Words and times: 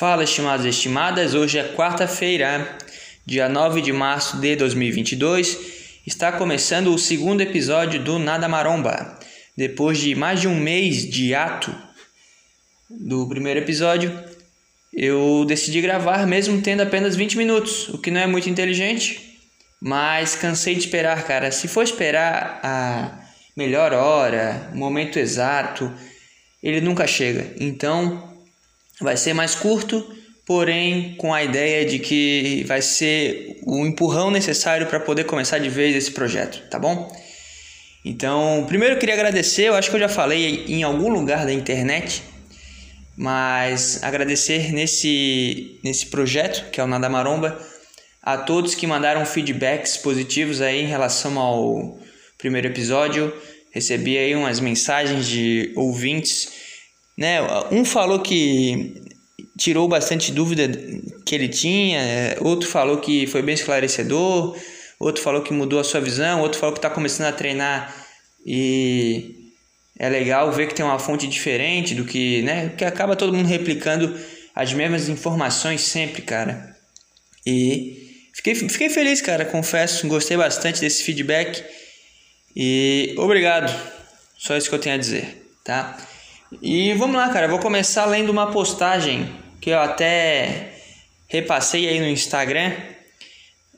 Fala, 0.00 0.24
estimados 0.24 0.64
e 0.64 0.70
estimadas. 0.70 1.34
Hoje 1.34 1.58
é 1.58 1.74
quarta-feira, 1.74 2.78
dia 3.26 3.50
9 3.50 3.82
de 3.82 3.92
março 3.92 4.38
de 4.38 4.56
2022. 4.56 5.58
Está 6.06 6.32
começando 6.32 6.86
o 6.86 6.98
segundo 6.98 7.42
episódio 7.42 8.02
do 8.02 8.18
Nada 8.18 8.48
Maromba. 8.48 9.18
Depois 9.54 9.98
de 9.98 10.14
mais 10.14 10.40
de 10.40 10.48
um 10.48 10.58
mês 10.58 11.06
de 11.06 11.34
ato 11.34 11.70
do 12.88 13.28
primeiro 13.28 13.60
episódio, 13.60 14.18
eu 14.90 15.44
decidi 15.46 15.82
gravar 15.82 16.26
mesmo 16.26 16.62
tendo 16.62 16.80
apenas 16.80 17.14
20 17.14 17.36
minutos, 17.36 17.90
o 17.90 17.98
que 17.98 18.10
não 18.10 18.22
é 18.22 18.26
muito 18.26 18.48
inteligente, 18.48 19.38
mas 19.78 20.34
cansei 20.34 20.76
de 20.76 20.80
esperar, 20.80 21.26
cara. 21.26 21.52
Se 21.52 21.68
for 21.68 21.82
esperar 21.82 22.58
a 22.62 23.20
melhor 23.54 23.92
hora, 23.92 24.70
momento 24.72 25.18
exato, 25.18 25.92
ele 26.62 26.80
nunca 26.80 27.06
chega. 27.06 27.54
Então, 27.60 28.29
vai 29.00 29.16
ser 29.16 29.32
mais 29.32 29.54
curto, 29.54 30.06
porém 30.46 31.14
com 31.16 31.32
a 31.32 31.42
ideia 31.42 31.84
de 31.84 31.98
que 31.98 32.64
vai 32.66 32.82
ser 32.82 33.60
o 33.64 33.86
empurrão 33.86 34.30
necessário 34.30 34.86
para 34.86 35.00
poder 35.00 35.24
começar 35.24 35.58
de 35.58 35.68
vez 35.68 35.94
esse 35.94 36.10
projeto, 36.10 36.68
tá 36.68 36.78
bom? 36.78 37.10
Então, 38.04 38.64
primeiro 38.66 38.94
eu 38.94 38.98
queria 38.98 39.14
agradecer, 39.14 39.64
eu 39.64 39.74
acho 39.74 39.90
que 39.90 39.96
eu 39.96 40.00
já 40.00 40.08
falei 40.08 40.64
em 40.66 40.82
algum 40.82 41.08
lugar 41.08 41.44
da 41.44 41.52
internet, 41.52 42.22
mas 43.16 44.02
agradecer 44.02 44.72
nesse, 44.72 45.78
nesse 45.84 46.06
projeto, 46.06 46.70
que 46.70 46.80
é 46.80 46.84
o 46.84 46.86
Nada 46.86 47.08
Maromba, 47.08 47.60
a 48.22 48.38
todos 48.38 48.74
que 48.74 48.86
mandaram 48.86 49.24
feedbacks 49.26 49.96
positivos 49.96 50.60
aí 50.60 50.82
em 50.82 50.86
relação 50.86 51.38
ao 51.38 51.98
primeiro 52.38 52.68
episódio. 52.68 53.32
Recebi 53.72 54.16
aí 54.16 54.34
umas 54.34 54.60
mensagens 54.60 55.26
de 55.26 55.72
ouvintes 55.76 56.69
né? 57.20 57.38
Um 57.70 57.84
falou 57.84 58.20
que 58.20 58.94
tirou 59.58 59.86
bastante 59.86 60.32
dúvida 60.32 60.66
que 61.26 61.34
ele 61.34 61.48
tinha, 61.48 62.00
outro 62.40 62.66
falou 62.66 62.96
que 62.96 63.26
foi 63.26 63.42
bem 63.42 63.54
esclarecedor, 63.54 64.56
outro 64.98 65.22
falou 65.22 65.42
que 65.42 65.52
mudou 65.52 65.78
a 65.78 65.84
sua 65.84 66.00
visão, 66.00 66.40
outro 66.40 66.58
falou 66.58 66.72
que 66.72 66.78
está 66.78 66.88
começando 66.88 67.26
a 67.26 67.32
treinar 67.32 67.94
e 68.46 69.52
é 69.98 70.08
legal 70.08 70.50
ver 70.50 70.66
que 70.66 70.74
tem 70.74 70.82
uma 70.82 70.98
fonte 70.98 71.26
diferente 71.26 71.94
do 71.94 72.06
que, 72.06 72.40
né? 72.40 72.70
Que 72.70 72.86
acaba 72.86 73.14
todo 73.14 73.34
mundo 73.34 73.46
replicando 73.46 74.18
as 74.54 74.72
mesmas 74.72 75.10
informações 75.10 75.82
sempre, 75.82 76.22
cara. 76.22 76.74
E 77.44 78.24
fiquei, 78.32 78.54
fiquei 78.54 78.88
feliz, 78.88 79.20
cara, 79.20 79.44
confesso, 79.44 80.08
gostei 80.08 80.38
bastante 80.38 80.80
desse 80.80 81.04
feedback 81.04 81.62
e 82.56 83.14
obrigado. 83.18 83.70
Só 84.38 84.56
isso 84.56 84.70
que 84.70 84.74
eu 84.74 84.80
tenho 84.80 84.94
a 84.94 84.98
dizer, 84.98 85.52
tá? 85.62 85.98
E 86.60 86.92
vamos 86.94 87.14
lá, 87.14 87.28
cara. 87.28 87.46
Eu 87.46 87.50
vou 87.50 87.60
começar 87.60 88.06
lendo 88.06 88.30
uma 88.30 88.50
postagem 88.50 89.30
que 89.60 89.70
eu 89.70 89.78
até 89.78 90.72
repassei 91.28 91.88
aí 91.88 92.00
no 92.00 92.08
Instagram. 92.08 92.74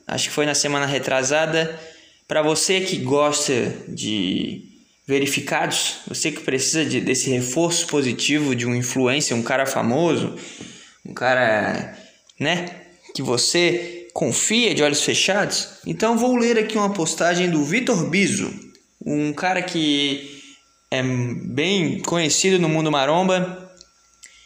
Acho 0.07 0.29
que 0.29 0.33
foi 0.33 0.45
na 0.45 0.55
semana 0.55 0.87
retrasada. 0.87 1.79
Para 2.27 2.41
você 2.41 2.81
que 2.81 2.97
gosta 2.97 3.53
de 3.87 4.63
verificados, 5.05 5.97
você 6.07 6.31
que 6.31 6.41
precisa 6.41 6.83
de, 6.83 6.99
desse 6.99 7.29
reforço 7.29 7.85
positivo 7.87 8.55
de 8.55 8.65
um 8.65 8.73
influencer, 8.73 9.37
um 9.37 9.43
cara 9.43 9.67
famoso, 9.67 10.35
um 11.05 11.13
cara, 11.13 11.95
né, 12.39 12.65
que 13.13 13.21
você 13.21 14.07
confia 14.13 14.73
de 14.73 14.81
olhos 14.81 15.03
fechados. 15.03 15.69
Então 15.85 16.17
vou 16.17 16.35
ler 16.35 16.57
aqui 16.57 16.75
uma 16.75 16.91
postagem 16.91 17.51
do 17.51 17.63
Vitor 17.63 18.09
Biso, 18.09 18.51
um 19.05 19.31
cara 19.31 19.61
que 19.61 20.32
é 20.93 21.01
bem 21.01 21.99
conhecido 22.01 22.59
no 22.59 22.69
mundo 22.69 22.91
maromba. 22.91 23.67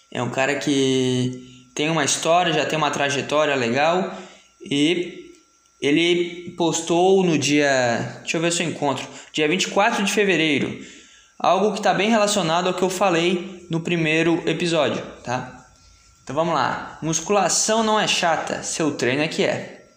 É 0.10 0.24
um 0.24 0.30
cara 0.30 0.56
que 0.56 1.70
tem 1.76 1.90
uma 1.90 2.06
história, 2.06 2.54
já 2.54 2.66
tem 2.66 2.78
uma 2.78 2.90
trajetória 2.90 3.54
legal 3.54 4.18
e 4.62 5.34
ele 5.82 6.52
postou 6.52 7.22
no 7.22 7.38
dia, 7.38 8.20
deixa 8.22 8.38
eu 8.38 8.42
ver 8.42 8.54
se 8.54 8.64
eu 8.64 8.70
encontro, 8.70 9.06
dia 9.34 9.46
24 9.46 10.06
de 10.06 10.14
fevereiro, 10.14 10.86
algo 11.38 11.74
que 11.74 11.80
está 11.80 11.94
bem 11.94 12.10
relacionado 12.10 12.68
ao 12.68 12.74
que 12.74 12.82
eu 12.82 12.90
falei 12.90 13.68
no 13.70 13.82
primeiro 13.82 14.42
episódio, 14.48 15.06
tá? 15.26 15.68
Então 16.24 16.34
vamos 16.34 16.54
lá. 16.54 16.98
Musculação 17.02 17.84
não 17.84 18.00
é 18.00 18.08
chata, 18.08 18.64
seu 18.64 18.92
treino 18.92 19.22
é 19.22 19.28
que 19.28 19.44
é. 19.44 19.90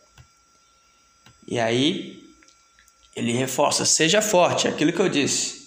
E 1.47 1.61
aí 1.61 2.25
ele 3.15 3.33
reforça, 3.35 3.85
seja 3.85 4.21
forte, 4.21 4.67
é 4.67 4.71
aquilo 4.71 4.93
que 4.93 5.01
eu 5.01 5.09
disse 5.09 5.60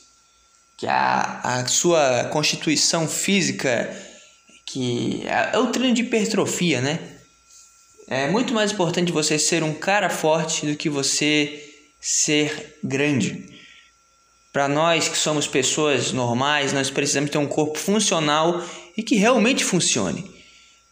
que 0.78 0.88
a, 0.88 1.39
a 1.44 1.67
sua 1.67 2.25
constituição 2.25 3.07
física, 3.07 3.95
que 4.66 5.23
é, 5.25 5.51
é 5.53 5.59
o 5.59 5.67
treino 5.67 5.95
de 5.95 6.01
hipertrofia, 6.01 6.81
né? 6.81 7.00
É 8.07 8.29
muito 8.29 8.53
mais 8.53 8.72
importante 8.72 9.12
você 9.12 9.39
ser 9.39 9.63
um 9.63 9.73
cara 9.73 10.09
forte 10.09 10.66
do 10.66 10.75
que 10.75 10.89
você 10.89 11.63
ser 12.01 12.78
grande. 12.83 13.50
Para 14.51 14.67
nós 14.67 15.07
que 15.07 15.17
somos 15.17 15.47
pessoas 15.47 16.12
normais, 16.12 16.73
nós 16.73 16.89
precisamos 16.89 17.31
ter 17.31 17.38
um 17.38 17.47
corpo 17.47 17.79
funcional 17.79 18.63
e 18.95 19.01
que 19.01 19.16
realmente 19.16 19.63
funcione. 19.63 20.29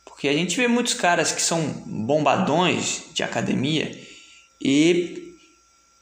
Porque 0.05 0.27
a 0.27 0.33
gente 0.33 0.55
vê 0.55 0.67
muitos 0.67 0.93
caras 0.93 1.31
que 1.31 1.41
são 1.41 1.61
bombadões 1.85 3.03
de 3.13 3.23
academia 3.23 3.91
e 4.59 5.35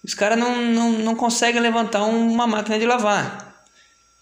os 0.03 0.13
caras 0.13 0.38
não, 0.38 0.62
não, 0.62 0.91
não 0.91 1.16
conseguem 1.16 1.62
levantar 1.62 2.03
uma 2.03 2.47
máquina 2.47 2.79
de 2.79 2.85
lavar. 2.85 3.49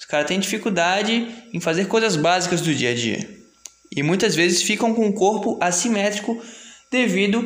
Os 0.07 0.09
caras 0.09 0.27
têm 0.27 0.39
dificuldade 0.39 1.27
em 1.53 1.59
fazer 1.59 1.85
coisas 1.87 2.15
básicas 2.15 2.61
do 2.61 2.73
dia 2.73 2.91
a 2.91 2.95
dia. 2.95 3.29
E 3.93 4.01
muitas 4.01 4.35
vezes 4.35 4.61
ficam 4.61 4.93
com 4.93 5.05
o 5.05 5.13
corpo 5.13 5.59
assimétrico 5.61 6.41
devido 6.89 7.45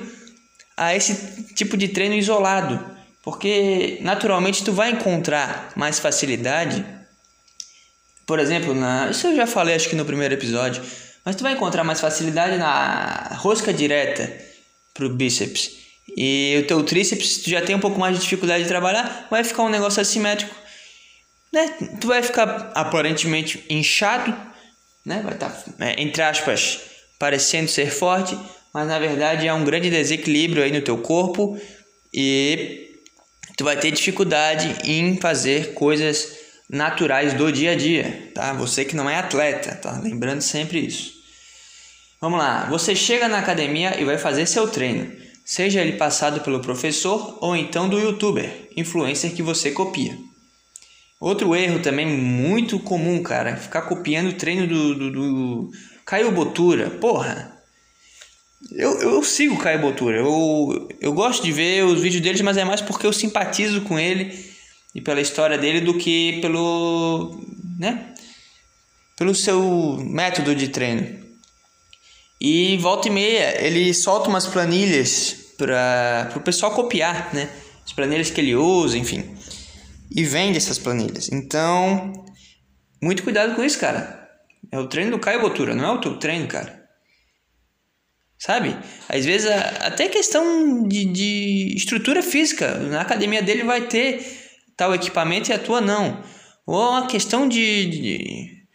a 0.77 0.95
esse 0.95 1.55
tipo 1.55 1.75
de 1.75 1.87
treino 1.87 2.13
isolado. 2.13 2.79
Porque 3.23 3.97
naturalmente 4.01 4.63
tu 4.63 4.71
vai 4.71 4.91
encontrar 4.91 5.73
mais 5.75 5.97
facilidade. 5.97 6.85
Por 8.27 8.37
exemplo, 8.37 8.75
na, 8.75 9.09
isso 9.09 9.25
eu 9.25 9.35
já 9.35 9.47
falei 9.47 9.73
acho 9.73 9.89
que 9.89 9.95
no 9.95 10.05
primeiro 10.05 10.35
episódio, 10.35 10.83
mas 11.25 11.35
tu 11.35 11.41
vai 11.41 11.53
encontrar 11.53 11.83
mais 11.83 11.99
facilidade 11.99 12.57
na 12.59 13.37
rosca 13.37 13.73
direta 13.73 14.31
pro 14.93 15.09
bíceps. 15.09 15.71
E 16.15 16.59
o 16.63 16.67
teu 16.67 16.83
tríceps 16.83 17.39
tu 17.39 17.49
já 17.49 17.63
tem 17.63 17.75
um 17.75 17.79
pouco 17.79 17.99
mais 17.99 18.15
de 18.17 18.21
dificuldade 18.21 18.61
de 18.61 18.69
trabalhar, 18.69 19.25
vai 19.31 19.43
ficar 19.43 19.63
um 19.63 19.69
negócio 19.69 19.99
assimétrico 19.99 20.60
né? 21.51 21.67
Tu 21.99 22.07
vai 22.07 22.23
ficar 22.23 22.71
aparentemente 22.73 23.65
inchado, 23.69 24.35
né? 25.05 25.21
Vai 25.23 25.33
estar, 25.33 25.49
tá, 25.49 25.85
é, 25.85 26.01
entre 26.01 26.21
aspas, 26.21 26.79
parecendo 27.19 27.69
ser 27.69 27.91
forte, 27.91 28.37
mas 28.73 28.87
na 28.87 28.97
verdade 28.97 29.47
é 29.47 29.53
um 29.53 29.65
grande 29.65 29.89
desequilíbrio 29.89 30.63
aí 30.63 30.71
no 30.71 30.81
teu 30.81 30.97
corpo 30.97 31.59
e 32.13 32.89
tu 33.57 33.63
vai 33.63 33.77
ter 33.77 33.91
dificuldade 33.91 34.75
em 34.85 35.17
fazer 35.17 35.73
coisas 35.73 36.39
naturais 36.69 37.33
do 37.33 37.51
dia 37.51 37.71
a 37.71 37.75
dia, 37.75 38.31
tá? 38.33 38.53
Você 38.53 38.85
que 38.85 38.95
não 38.95 39.09
é 39.09 39.17
atleta, 39.17 39.75
tá? 39.75 39.99
Lembrando 40.01 40.41
sempre 40.41 40.79
isso. 40.79 41.19
Vamos 42.21 42.39
lá, 42.39 42.65
você 42.69 42.95
chega 42.95 43.27
na 43.27 43.39
academia 43.39 43.99
e 43.99 44.05
vai 44.05 44.17
fazer 44.17 44.45
seu 44.45 44.67
treino, 44.67 45.11
seja 45.43 45.81
ele 45.81 45.93
passado 45.93 46.39
pelo 46.41 46.61
professor 46.61 47.39
ou 47.41 47.55
então 47.55 47.89
do 47.89 47.99
youtuber, 47.99 48.69
influencer 48.77 49.33
que 49.33 49.41
você 49.41 49.71
copia. 49.71 50.15
Outro 51.21 51.55
erro 51.55 51.79
também 51.83 52.07
muito 52.07 52.79
comum, 52.79 53.21
cara, 53.21 53.55
ficar 53.55 53.83
copiando 53.83 54.29
o 54.29 54.33
treino 54.33 54.65
do, 54.65 54.95
do, 54.95 55.11
do 55.11 55.71
Caio 56.03 56.31
Botura. 56.31 56.89
Porra, 56.89 57.55
eu, 58.71 58.99
eu 58.99 59.23
sigo 59.23 59.53
o 59.53 59.59
Caio 59.59 59.79
Botura, 59.79 60.17
eu, 60.17 60.89
eu 60.99 61.13
gosto 61.13 61.43
de 61.43 61.51
ver 61.51 61.85
os 61.85 62.01
vídeos 62.01 62.23
deles, 62.23 62.41
mas 62.41 62.57
é 62.57 62.65
mais 62.65 62.81
porque 62.81 63.05
eu 63.05 63.13
simpatizo 63.13 63.81
com 63.81 63.99
ele 63.99 64.35
e 64.95 64.99
pela 64.99 65.21
história 65.21 65.59
dele 65.59 65.81
do 65.81 65.93
que 65.93 66.39
pelo, 66.41 67.39
né, 67.77 68.15
pelo 69.15 69.35
seu 69.35 69.97
método 70.03 70.55
de 70.55 70.69
treino. 70.69 71.21
E 72.41 72.77
volta 72.77 73.09
e 73.09 73.11
meia, 73.11 73.63
ele 73.63 73.93
solta 73.93 74.27
umas 74.27 74.47
planilhas 74.47 75.35
para 75.55 76.33
o 76.35 76.39
pessoal 76.39 76.71
copiar, 76.73 77.31
né? 77.31 77.47
As 77.85 77.93
planilhas 77.93 78.31
que 78.31 78.41
ele 78.41 78.55
usa, 78.55 78.97
enfim 78.97 79.23
e 80.13 80.23
vende 80.23 80.57
essas 80.57 80.77
planilhas. 80.77 81.31
Então, 81.31 82.11
muito 83.01 83.23
cuidado 83.23 83.55
com 83.55 83.63
isso, 83.63 83.79
cara. 83.79 84.29
É 84.71 84.77
o 84.77 84.87
treino 84.87 85.11
do 85.11 85.19
Caio 85.19 85.41
Botura, 85.41 85.73
não 85.73 85.85
é 85.85 85.91
o 85.91 86.01
teu 86.01 86.17
treino, 86.17 86.47
cara. 86.47 86.81
Sabe? 88.37 88.75
Às 89.07 89.23
vezes, 89.25 89.49
até 89.79 90.09
questão 90.09 90.87
de, 90.87 91.05
de 91.05 91.73
estrutura 91.75 92.21
física. 92.21 92.75
Na 92.75 93.01
academia 93.01 93.41
dele 93.41 93.63
vai 93.63 93.87
ter 93.87 94.25
tal 94.75 94.93
equipamento 94.93 95.49
e 95.49 95.53
a 95.53 95.59
tua 95.59 95.79
não. 95.79 96.23
Ou 96.65 96.89
uma 96.89 97.07
questão 97.07 97.47
de, 97.47 97.85
de. 97.85 98.65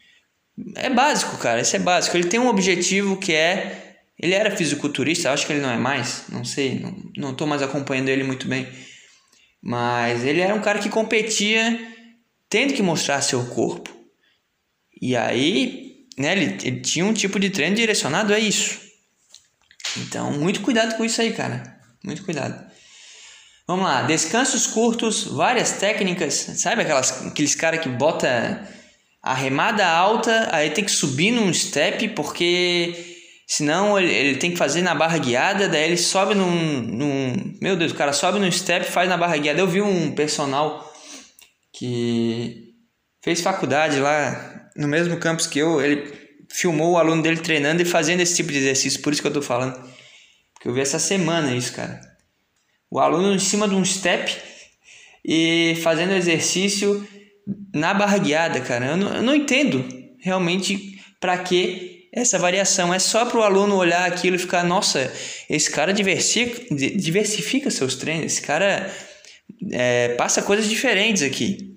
É 0.76 0.88
básico, 0.88 1.36
cara. 1.38 1.60
Isso 1.60 1.74
é 1.74 1.80
básico. 1.80 2.16
Ele 2.16 2.28
tem 2.28 2.38
um 2.38 2.48
objetivo 2.48 3.16
que 3.16 3.32
é. 3.32 3.98
Ele 4.18 4.34
era 4.34 4.56
fisiculturista, 4.56 5.32
acho 5.32 5.46
que 5.46 5.52
ele 5.52 5.60
não 5.60 5.70
é 5.70 5.76
mais. 5.76 6.24
Não 6.30 6.44
sei, 6.44 6.78
não, 6.78 6.96
não 7.16 7.34
tô 7.34 7.44
mais 7.46 7.60
acompanhando 7.60 8.08
ele 8.08 8.22
muito 8.22 8.48
bem 8.48 8.66
mas 9.62 10.24
ele 10.24 10.40
era 10.40 10.54
um 10.54 10.60
cara 10.60 10.78
que 10.78 10.88
competia 10.88 11.92
tendo 12.48 12.74
que 12.74 12.82
mostrar 12.82 13.20
seu 13.22 13.44
corpo. 13.46 13.94
E 15.00 15.16
aí 15.16 15.86
né, 16.18 16.32
ele, 16.32 16.56
ele 16.62 16.80
tinha 16.80 17.04
um 17.04 17.12
tipo 17.12 17.38
de 17.38 17.50
treino 17.50 17.76
direcionado 17.76 18.32
a 18.32 18.38
isso. 18.38 18.80
Então, 19.98 20.32
muito 20.32 20.60
cuidado 20.60 20.96
com 20.96 21.04
isso 21.04 21.20
aí, 21.20 21.32
cara. 21.32 21.78
Muito 22.04 22.22
cuidado. 22.24 22.66
Vamos 23.66 23.84
lá, 23.84 24.02
descansos 24.02 24.66
curtos, 24.66 25.24
várias 25.24 25.72
técnicas. 25.72 26.34
Sabe 26.34 26.82
aquelas, 26.82 27.26
aqueles 27.26 27.54
caras 27.54 27.80
que 27.80 27.88
bota 27.88 28.68
a 29.22 29.34
remada 29.34 29.84
alta, 29.86 30.48
aí 30.52 30.70
tem 30.70 30.84
que 30.84 30.90
subir 30.90 31.32
num 31.32 31.52
step 31.52 32.08
porque 32.10 33.15
senão 33.46 33.98
ele, 33.98 34.12
ele 34.12 34.36
tem 34.36 34.50
que 34.50 34.56
fazer 34.56 34.82
na 34.82 34.94
barra 34.94 35.18
guiada, 35.18 35.68
daí 35.68 35.84
ele 35.84 35.96
sobe 35.96 36.34
num, 36.34 36.82
num. 36.82 37.56
Meu 37.62 37.76
Deus, 37.76 37.92
o 37.92 37.94
cara 37.94 38.12
sobe 38.12 38.38
num 38.38 38.50
step 38.50 38.84
faz 38.86 39.08
na 39.08 39.16
barra 39.16 39.36
guiada. 39.36 39.60
Eu 39.60 39.68
vi 39.68 39.80
um 39.80 40.12
personal 40.12 40.92
que 41.72 42.74
fez 43.22 43.40
faculdade 43.40 43.98
lá 44.00 44.70
no 44.76 44.88
mesmo 44.88 45.16
campus 45.18 45.46
que 45.46 45.58
eu, 45.58 45.80
ele 45.80 46.12
filmou 46.50 46.92
o 46.92 46.98
aluno 46.98 47.22
dele 47.22 47.38
treinando 47.38 47.82
e 47.82 47.84
fazendo 47.84 48.20
esse 48.20 48.36
tipo 48.36 48.50
de 48.50 48.58
exercício, 48.58 49.02
por 49.02 49.12
isso 49.12 49.22
que 49.22 49.28
eu 49.28 49.32
tô 49.32 49.42
falando. 49.42 49.74
Porque 50.54 50.68
eu 50.68 50.74
vi 50.74 50.80
essa 50.80 50.98
semana 50.98 51.54
isso, 51.54 51.72
cara. 51.72 52.00
O 52.90 52.98
aluno 52.98 53.34
em 53.34 53.38
cima 53.38 53.68
de 53.68 53.74
um 53.74 53.84
step 53.84 54.36
e 55.24 55.78
fazendo 55.82 56.12
exercício 56.12 57.06
na 57.74 57.92
barra 57.92 58.18
guiada, 58.18 58.60
cara. 58.60 58.86
Eu 58.86 58.96
não, 58.96 59.14
eu 59.16 59.22
não 59.22 59.34
entendo 59.34 59.84
realmente 60.20 61.00
para 61.20 61.36
que 61.38 61.95
essa 62.16 62.38
variação. 62.38 62.92
É 62.92 62.98
só 62.98 63.26
para 63.26 63.38
o 63.38 63.42
aluno 63.42 63.76
olhar 63.76 64.06
aquilo 64.06 64.36
e 64.36 64.38
ficar, 64.38 64.64
nossa, 64.64 65.12
esse 65.48 65.70
cara 65.70 65.92
diversifica, 65.92 67.70
seus 67.70 67.94
treinos, 67.94 68.32
esse 68.32 68.42
cara 68.42 68.90
é, 69.70 70.14
passa 70.14 70.40
coisas 70.42 70.66
diferentes 70.66 71.22
aqui. 71.22 71.76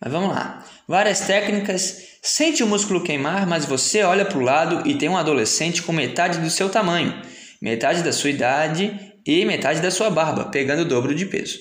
Mas 0.00 0.10
vamos 0.10 0.30
lá. 0.30 0.64
Várias 0.88 1.20
técnicas. 1.20 2.02
Sente 2.22 2.62
o 2.62 2.66
músculo 2.66 3.02
queimar, 3.02 3.46
mas 3.46 3.66
você 3.66 4.02
olha 4.02 4.24
para 4.24 4.38
o 4.38 4.42
lado 4.42 4.88
e 4.88 4.94
tem 4.94 5.10
um 5.10 5.16
adolescente 5.16 5.82
com 5.82 5.92
metade 5.92 6.38
do 6.38 6.48
seu 6.48 6.70
tamanho, 6.70 7.14
metade 7.60 8.02
da 8.02 8.12
sua 8.12 8.30
idade 8.30 8.98
e 9.26 9.44
metade 9.44 9.82
da 9.82 9.90
sua 9.90 10.08
barba, 10.08 10.46
pegando 10.46 10.82
o 10.82 10.86
dobro 10.86 11.14
de 11.14 11.26
peso. 11.26 11.58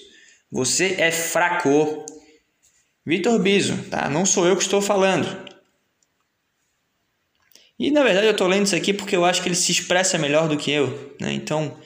Você 0.50 0.96
é 0.98 1.12
fraco. 1.12 2.06
Vitor 3.06 3.38
Biso, 3.40 3.78
tá? 3.90 4.10
Não 4.10 4.26
sou 4.26 4.48
eu 4.48 4.56
que 4.56 4.64
estou 4.64 4.82
falando. 4.82 5.43
E 7.84 7.92
na 7.92 8.02
verdade 8.02 8.28
eu 8.28 8.32
estou 8.32 8.48
lendo 8.48 8.66
isso 8.66 8.78
aqui 8.78 8.94
porque 8.94 9.14
eu 9.14 9.26
acho 9.26 9.42
que 9.42 9.50
ele 9.50 9.56
se 9.56 9.70
expressa 9.70 10.18
melhor 10.18 10.48
do 10.48 10.56
que 10.56 10.72
eu, 10.72 11.14
né? 11.20 11.34
Então 11.34 11.78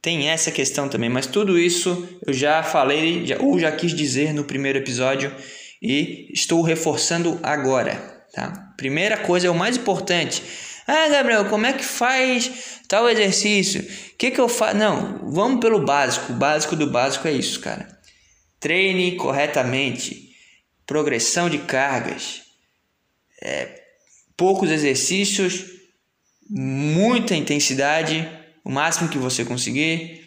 tem 0.00 0.30
essa 0.30 0.50
questão 0.50 0.88
também, 0.88 1.10
mas 1.10 1.26
tudo 1.26 1.58
isso 1.58 2.18
eu 2.26 2.32
já 2.32 2.62
falei, 2.62 3.26
já, 3.26 3.36
ou 3.38 3.58
já 3.58 3.70
quis 3.70 3.94
dizer 3.94 4.32
no 4.32 4.44
primeiro 4.44 4.78
episódio 4.78 5.30
e 5.82 6.30
estou 6.32 6.62
reforçando 6.62 7.38
agora, 7.42 8.24
tá? 8.32 8.72
Primeira 8.78 9.18
coisa 9.18 9.48
é 9.48 9.50
o 9.50 9.54
mais 9.54 9.76
importante. 9.76 10.42
Ah, 10.86 11.06
Gabriel, 11.10 11.44
como 11.44 11.66
é 11.66 11.74
que 11.74 11.84
faz 11.84 12.80
tal 12.88 13.06
exercício? 13.06 13.82
O 13.82 14.16
que 14.16 14.30
que 14.30 14.40
eu 14.40 14.48
faço? 14.48 14.78
Não, 14.78 15.30
vamos 15.30 15.60
pelo 15.60 15.84
básico. 15.84 16.32
O 16.32 16.36
básico 16.36 16.74
do 16.74 16.86
básico 16.86 17.28
é 17.28 17.32
isso, 17.32 17.60
cara. 17.60 17.86
Treine 18.58 19.14
corretamente, 19.16 20.30
progressão 20.86 21.50
de 21.50 21.58
cargas, 21.58 22.40
é, 23.42 23.81
poucos 24.42 24.72
exercícios, 24.72 25.66
muita 26.50 27.36
intensidade, 27.36 28.28
o 28.64 28.70
máximo 28.72 29.08
que 29.08 29.16
você 29.16 29.44
conseguir. 29.44 30.20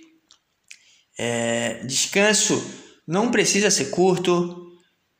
É, 1.19 1.81
descanso 1.83 2.65
não 3.05 3.29
precisa 3.29 3.69
ser 3.69 3.89
curto, 3.89 4.71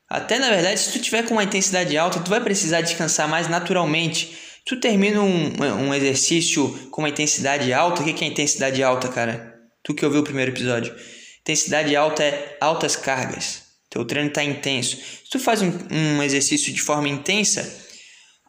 até 0.08 0.38
na 0.38 0.48
verdade, 0.48 0.80
se 0.80 0.92
tu 0.92 0.98
tiver 0.98 1.24
com 1.24 1.34
uma 1.34 1.44
intensidade 1.44 1.94
alta, 1.98 2.20
tu 2.20 2.30
vai 2.30 2.40
precisar 2.40 2.80
descansar 2.80 3.28
mais 3.28 3.48
naturalmente. 3.48 4.34
Tu 4.64 4.80
termina 4.80 5.20
um, 5.20 5.52
um 5.88 5.92
exercício 5.92 6.66
com 6.90 7.02
uma 7.02 7.10
intensidade 7.10 7.74
alta, 7.74 8.00
o 8.00 8.04
que 8.14 8.24
é 8.24 8.26
intensidade 8.26 8.82
alta, 8.82 9.08
cara? 9.08 9.60
Tu 9.84 9.92
que 9.92 10.06
ouviu 10.06 10.22
o 10.22 10.24
primeiro 10.24 10.52
episódio. 10.52 10.96
Intensidade 11.42 11.94
alta 11.94 12.22
é 12.22 12.56
altas 12.62 12.96
cargas. 12.96 13.62
Teu 13.90 14.06
treino 14.06 14.30
está 14.30 14.42
intenso. 14.42 14.96
Se 14.96 15.30
tu 15.30 15.38
faz 15.38 15.60
um, 15.60 15.70
um 15.90 16.22
exercício 16.22 16.72
de 16.72 16.80
forma 16.80 17.10
intensa, 17.10 17.84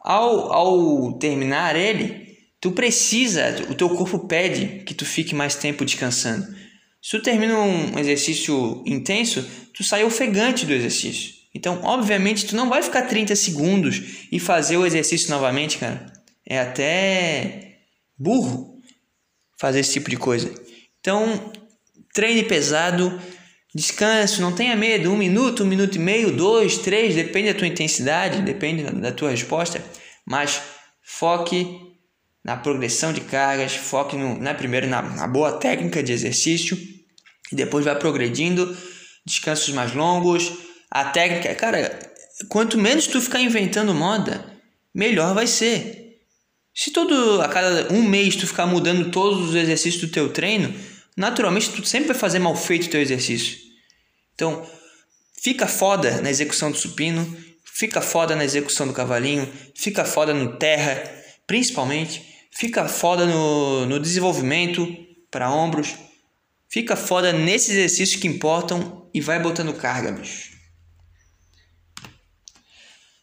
ao, 0.08 0.50
ao 0.50 1.12
terminar 1.18 1.76
ele, 1.76 2.38
tu 2.58 2.72
precisa, 2.72 3.66
o 3.68 3.74
teu 3.74 3.90
corpo 3.90 4.20
pede 4.20 4.82
que 4.86 4.94
tu 4.94 5.04
fique 5.04 5.34
mais 5.34 5.54
tempo 5.54 5.84
descansando. 5.84 6.46
Se 7.02 7.10
tu 7.10 7.22
termina 7.22 7.58
um 7.58 7.98
exercício 7.98 8.82
intenso, 8.86 9.46
tu 9.74 9.84
sai 9.84 10.04
ofegante 10.04 10.64
do 10.64 10.72
exercício. 10.72 11.34
Então, 11.54 11.80
obviamente, 11.82 12.46
tu 12.46 12.56
não 12.56 12.70
vai 12.70 12.82
ficar 12.82 13.02
30 13.02 13.36
segundos 13.36 14.26
e 14.32 14.40
fazer 14.40 14.78
o 14.78 14.86
exercício 14.86 15.28
novamente, 15.28 15.76
cara. 15.76 16.10
É 16.46 16.58
até 16.58 17.80
burro 18.18 18.80
fazer 19.60 19.80
esse 19.80 19.92
tipo 19.92 20.08
de 20.08 20.16
coisa. 20.16 20.50
Então, 21.00 21.52
treine 22.14 22.44
pesado, 22.44 23.20
descanso, 23.74 24.40
não 24.40 24.52
tenha 24.52 24.76
medo. 24.76 25.10
Um 25.10 25.16
minuto, 25.16 25.64
um 25.64 25.66
minuto 25.66 25.96
e 25.96 25.98
meio, 25.98 26.32
dois, 26.32 26.78
três, 26.78 27.14
depende 27.14 27.52
da 27.52 27.58
tua 27.58 27.66
intensidade, 27.66 28.42
depende 28.42 28.82
da 28.82 29.12
tua 29.12 29.30
resposta. 29.30 29.82
Mas 30.26 30.60
foque 31.02 31.80
na 32.44 32.56
progressão 32.56 33.12
de 33.12 33.20
cargas, 33.22 33.74
foque 33.74 34.16
no, 34.16 34.38
na 34.38 34.54
primeiro 34.54 34.86
na, 34.86 35.02
na 35.02 35.28
boa 35.28 35.52
técnica 35.52 36.02
de 36.02 36.12
exercício 36.12 36.78
e 37.52 37.56
depois 37.56 37.84
vai 37.84 37.98
progredindo, 37.98 38.76
descansos 39.26 39.74
mais 39.74 39.94
longos 39.94 40.68
a 40.90 41.04
técnica, 41.04 41.54
cara, 41.54 41.98
quanto 42.48 42.78
menos 42.78 43.06
tu 43.06 43.20
ficar 43.20 43.40
inventando 43.40 43.94
moda, 43.94 44.44
melhor 44.94 45.34
vai 45.34 45.46
ser. 45.46 46.16
Se 46.74 46.90
todo 46.90 47.42
a 47.42 47.48
cada 47.48 47.92
um 47.92 48.02
mês 48.02 48.36
tu 48.36 48.46
ficar 48.46 48.66
mudando 48.66 49.10
todos 49.10 49.48
os 49.48 49.54
exercícios 49.54 50.00
do 50.00 50.12
teu 50.12 50.30
treino, 50.32 50.72
naturalmente 51.18 51.70
tu 51.70 51.84
sempre 51.84 52.08
vai 52.08 52.16
fazer 52.16 52.38
mal 52.38 52.54
feito 52.54 52.86
o 52.86 52.90
teu 52.90 53.00
exercício. 53.00 53.58
Então, 54.34 54.64
fica 55.42 55.66
foda 55.66 56.22
na 56.22 56.30
execução 56.30 56.70
do 56.70 56.76
supino, 56.78 57.36
fica 57.64 58.00
foda 58.00 58.36
na 58.36 58.44
execução 58.44 58.86
do 58.86 58.92
cavalinho, 58.92 59.52
fica 59.74 60.04
foda 60.04 60.32
no 60.32 60.56
terra, 60.56 61.02
principalmente, 61.44 62.24
fica 62.52 62.86
foda 62.86 63.26
no, 63.26 63.84
no 63.86 63.98
desenvolvimento 63.98 64.86
para 65.28 65.50
ombros, 65.50 65.96
fica 66.68 66.94
foda 66.94 67.32
nesses 67.32 67.70
exercícios 67.70 68.20
que 68.20 68.28
importam 68.28 69.10
e 69.12 69.20
vai 69.20 69.40
botando 69.40 69.74
carga, 69.74 70.12
bicho. 70.12 70.56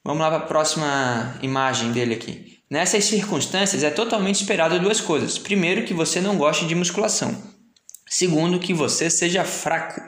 Vamos 0.03 0.19
lá 0.19 0.29
para 0.29 0.43
a 0.43 0.47
próxima 0.47 1.39
imagem 1.41 1.93
dele 1.93 2.13
aqui. 2.13 2.59
Nessas 2.69 3.05
circunstâncias 3.05 3.83
é 3.83 3.89
totalmente 3.89 4.41
esperado 4.41 4.79
duas 4.79 4.99
coisas. 4.99 5.37
Primeiro, 5.37 5.85
que 5.85 5.93
você 5.93 6.19
não 6.19 6.37
goste 6.37 6.67
de 6.67 6.75
musculação. 6.75 7.54
Segundo, 8.07 8.59
que 8.59 8.73
você 8.73 9.09
seja 9.09 9.43
fraco. 9.43 10.01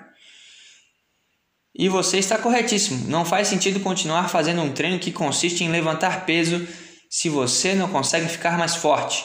E 1.76 1.90
você 1.90 2.18
está 2.18 2.38
corretíssimo. 2.38 3.08
Não 3.08 3.26
faz 3.26 3.48
sentido 3.48 3.80
continuar 3.80 4.30
fazendo 4.30 4.62
um 4.62 4.74
treino 4.74 5.00
que 5.00 5.12
consiste 5.12 5.64
em 5.64 5.70
levantar 5.70 6.26
peso 6.26 6.68
se 7.10 7.30
você 7.30 7.74
não 7.74 7.90
consegue 7.90 8.28
ficar 8.28 8.58
mais 8.58 8.76
forte. 8.76 9.24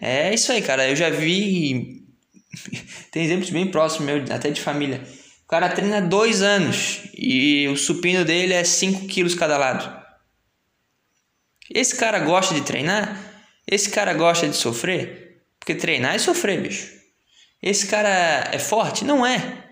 É 0.00 0.32
isso 0.32 0.52
aí, 0.52 0.62
cara. 0.62 0.88
Eu 0.88 0.96
já 0.96 1.10
vi. 1.10 2.06
Tem 3.10 3.24
exemplos 3.24 3.50
bem 3.50 3.70
próximos, 3.70 4.06
meu, 4.06 4.24
até 4.34 4.50
de 4.50 4.60
família 4.60 5.02
o 5.48 5.50
cara 5.50 5.70
treina 5.70 6.02
dois 6.02 6.42
anos 6.42 7.00
e 7.16 7.66
o 7.68 7.76
supino 7.76 8.22
dele 8.22 8.52
é 8.52 8.62
5 8.62 9.06
quilos 9.06 9.34
cada 9.34 9.56
lado. 9.56 9.98
Esse 11.74 11.96
cara 11.96 12.18
gosta 12.18 12.54
de 12.54 12.60
treinar? 12.60 13.18
Esse 13.66 13.88
cara 13.88 14.12
gosta 14.12 14.46
de 14.46 14.54
sofrer? 14.54 15.40
Porque 15.58 15.74
treinar 15.74 16.14
é 16.14 16.18
sofrer, 16.18 16.60
bicho. 16.60 16.97
Esse 17.62 17.86
cara 17.86 18.50
é 18.52 18.58
forte? 18.58 19.04
Não 19.04 19.26
é. 19.26 19.64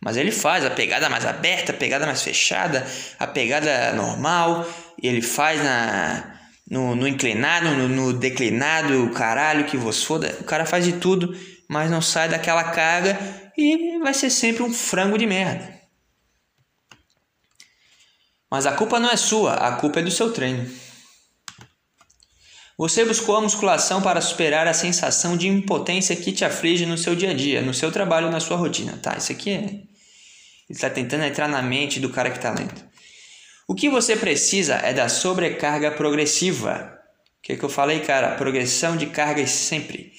Mas 0.00 0.16
ele 0.16 0.30
faz 0.30 0.64
a 0.64 0.70
pegada 0.70 1.08
mais 1.08 1.24
aberta, 1.24 1.72
a 1.72 1.76
pegada 1.76 2.06
mais 2.06 2.22
fechada, 2.22 2.86
a 3.18 3.26
pegada 3.26 3.92
normal, 3.92 4.64
ele 5.02 5.22
faz 5.22 5.62
na, 5.62 6.38
no, 6.70 6.94
no 6.94 7.08
inclinado, 7.08 7.70
no, 7.70 7.88
no 7.88 8.12
declinado, 8.12 9.10
caralho, 9.10 9.64
que 9.64 9.76
vos 9.76 10.04
foda. 10.04 10.36
O 10.40 10.44
cara 10.44 10.66
faz 10.66 10.84
de 10.84 10.94
tudo, 10.94 11.36
mas 11.68 11.90
não 11.90 12.00
sai 12.00 12.28
daquela 12.28 12.64
carga 12.64 13.18
e 13.56 13.98
vai 13.98 14.14
ser 14.14 14.30
sempre 14.30 14.62
um 14.62 14.72
frango 14.72 15.18
de 15.18 15.26
merda. 15.26 15.74
Mas 18.50 18.66
a 18.66 18.72
culpa 18.72 19.00
não 19.00 19.10
é 19.10 19.16
sua, 19.16 19.54
a 19.54 19.72
culpa 19.76 20.00
é 20.00 20.02
do 20.02 20.10
seu 20.10 20.32
treino. 20.32 20.70
Você 22.78 23.06
buscou 23.06 23.36
a 23.36 23.40
musculação 23.40 24.02
para 24.02 24.20
superar 24.20 24.66
a 24.66 24.74
sensação 24.74 25.34
de 25.36 25.48
impotência 25.48 26.14
que 26.14 26.30
te 26.30 26.44
aflige 26.44 26.84
no 26.84 26.98
seu 26.98 27.16
dia 27.16 27.30
a 27.30 27.34
dia, 27.34 27.62
no 27.62 27.72
seu 27.72 27.90
trabalho, 27.90 28.30
na 28.30 28.38
sua 28.38 28.56
rotina. 28.58 28.98
Tá, 29.02 29.16
isso 29.16 29.32
aqui 29.32 29.50
é. 29.50 29.56
Ele 29.58 29.86
está 30.68 30.90
tentando 30.90 31.24
entrar 31.24 31.48
na 31.48 31.62
mente 31.62 31.98
do 31.98 32.10
cara 32.10 32.30
que 32.30 32.36
está 32.36 32.50
lendo. 32.50 32.84
O 33.66 33.74
que 33.74 33.88
você 33.88 34.14
precisa 34.14 34.74
é 34.74 34.92
da 34.92 35.08
sobrecarga 35.08 35.90
progressiva. 35.90 36.98
O 37.38 37.42
que, 37.42 37.56
que 37.56 37.64
eu 37.64 37.68
falei, 37.68 38.00
cara? 38.00 38.34
Progressão 38.36 38.96
de 38.96 39.06
cargas 39.06 39.50
sempre. 39.50 40.12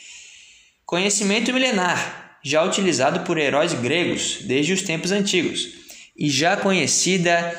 Conhecimento 0.84 1.54
milenar 1.54 2.40
já 2.44 2.64
utilizado 2.64 3.20
por 3.22 3.38
heróis 3.38 3.74
gregos 3.74 4.40
desde 4.42 4.74
os 4.74 4.82
tempos 4.82 5.12
antigos 5.12 5.68
e 6.16 6.30
já 6.30 6.56
conhecida 6.56 7.54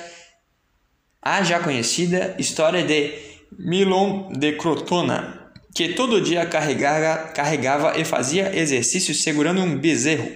a 1.21 1.43
já 1.43 1.61
conhecida 1.61 2.35
história 2.39 2.83
de 2.83 3.28
Milon 3.57 4.33
de 4.33 4.53
Crotona, 4.53 5.53
que 5.75 5.91
todo 5.91 6.21
dia 6.21 6.45
carregava, 6.47 7.29
carregava 7.29 7.99
e 7.99 8.05
fazia 8.05 8.57
exercícios 8.57 9.23
segurando 9.23 9.61
um 9.61 9.77
bezerro, 9.77 10.29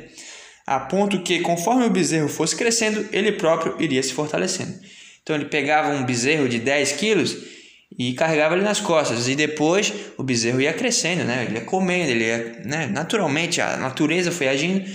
a 0.66 0.78
ponto 0.80 1.22
que, 1.22 1.40
conforme 1.40 1.84
o 1.84 1.90
bezerro 1.90 2.28
fosse 2.28 2.54
crescendo, 2.54 3.08
ele 3.12 3.32
próprio 3.32 3.74
iria 3.80 4.02
se 4.02 4.12
fortalecendo. 4.12 4.72
Então 5.22 5.36
ele 5.36 5.46
pegava 5.46 5.92
um 5.94 6.04
bezerro 6.04 6.48
de 6.48 6.58
10 6.58 6.92
quilos 6.92 7.36
e 7.98 8.14
carregava 8.14 8.54
ele 8.54 8.64
nas 8.64 8.80
costas, 8.80 9.28
e 9.28 9.34
depois 9.34 9.92
o 10.16 10.22
bezerro 10.22 10.60
ia 10.60 10.72
crescendo, 10.72 11.24
né? 11.24 11.44
ele 11.46 11.56
ia 11.56 11.64
comendo, 11.64 12.10
ele 12.10 12.24
ia, 12.24 12.62
né? 12.64 12.86
naturalmente 12.86 13.60
a 13.60 13.76
natureza 13.76 14.30
foi 14.30 14.48
agindo 14.48 14.88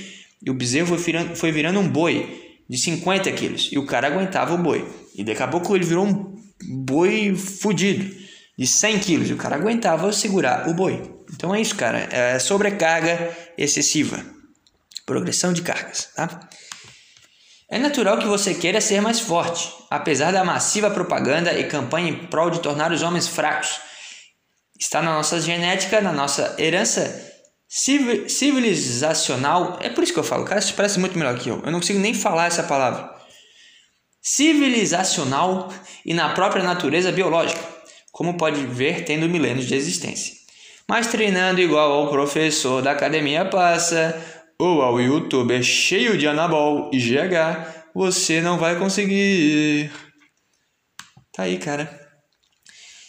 e 0.43 0.49
o 0.49 0.53
bezerro 0.53 0.87
foi 0.87 0.97
virando, 0.97 1.35
foi 1.35 1.51
virando 1.51 1.79
um 1.79 1.87
boi 1.87 2.55
de 2.69 2.77
50 2.77 3.31
quilos 3.33 3.69
e 3.71 3.77
o 3.77 3.85
cara 3.85 4.07
aguentava 4.07 4.53
o 4.53 4.57
boi. 4.57 4.87
E 5.15 5.23
daqui 5.23 5.41
a 5.41 5.47
pouco 5.47 5.75
ele 5.75 5.85
virou 5.85 6.05
um 6.05 6.37
boi 6.63 7.35
fudido 7.35 8.15
de 8.57 8.65
100 8.65 8.99
quilos 8.99 9.31
o 9.31 9.35
cara 9.35 9.55
aguentava 9.55 10.11
segurar 10.11 10.67
o 10.67 10.73
boi. 10.73 11.15
Então 11.33 11.53
é 11.53 11.61
isso, 11.61 11.75
cara. 11.75 12.07
É 12.11 12.39
sobrecarga 12.39 13.35
excessiva. 13.57 14.23
Progressão 15.05 15.53
de 15.53 15.61
cargas, 15.61 16.09
tá? 16.15 16.49
É 17.69 17.77
natural 17.77 18.17
que 18.17 18.27
você 18.27 18.53
queira 18.53 18.79
ser 18.79 19.01
mais 19.01 19.19
forte, 19.19 19.69
apesar 19.89 20.31
da 20.31 20.41
massiva 20.43 20.89
propaganda 20.89 21.51
e 21.53 21.67
campanha 21.67 22.09
em 22.09 22.27
prol 22.27 22.49
de 22.49 22.61
tornar 22.61 22.93
os 22.93 23.01
homens 23.01 23.27
fracos. 23.27 23.81
Está 24.79 25.01
na 25.01 25.13
nossa 25.13 25.41
genética, 25.41 25.99
na 25.99 26.13
nossa 26.13 26.55
herança 26.57 27.33
civilizacional. 27.67 29.77
É 29.81 29.89
por 29.89 30.03
isso 30.03 30.13
que 30.13 30.19
eu 30.19 30.23
falo, 30.23 30.43
o 30.43 30.45
cara 30.45 30.61
se 30.61 30.71
parece 30.73 30.99
muito 30.99 31.17
melhor 31.17 31.37
que 31.37 31.49
eu. 31.49 31.61
Eu 31.63 31.71
não 31.71 31.79
consigo 31.79 31.99
nem 31.99 32.13
falar 32.13 32.45
essa 32.45 32.63
palavra. 32.63 33.16
Civilizacional 34.29 35.69
e 36.05 36.13
na 36.13 36.27
própria 36.27 36.61
natureza 36.61 37.13
biológica, 37.13 37.61
como 38.11 38.35
pode 38.35 38.61
ver 38.65 39.05
tendo 39.05 39.29
milênios 39.29 39.65
de 39.65 39.73
existência. 39.73 40.33
Mas 40.85 41.07
treinando 41.07 41.61
igual 41.61 41.93
ao 41.93 42.09
professor 42.09 42.81
da 42.81 42.91
academia 42.91 43.45
passa, 43.45 44.21
ou 44.59 44.81
ao 44.81 44.99
youtuber 44.99 45.63
cheio 45.63 46.17
de 46.17 46.27
anabol 46.27 46.91
e 46.93 46.99
GH, 46.99 47.93
você 47.95 48.41
não 48.41 48.57
vai 48.57 48.77
conseguir. 48.77 49.89
Tá 51.31 51.43
aí, 51.43 51.57
cara. 51.57 51.89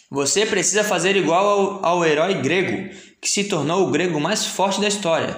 Você 0.09 0.45
precisa 0.45 0.85
fazer 0.85 1.17
igual 1.17 1.45
ao, 1.45 1.85
ao 1.85 2.05
herói 2.05 2.35
grego, 2.35 2.95
que 3.21 3.27
se 3.27 3.43
tornou 3.43 3.85
o 3.85 3.91
grego 3.91 4.21
mais 4.21 4.45
forte 4.45 4.79
da 4.79 4.87
história. 4.87 5.35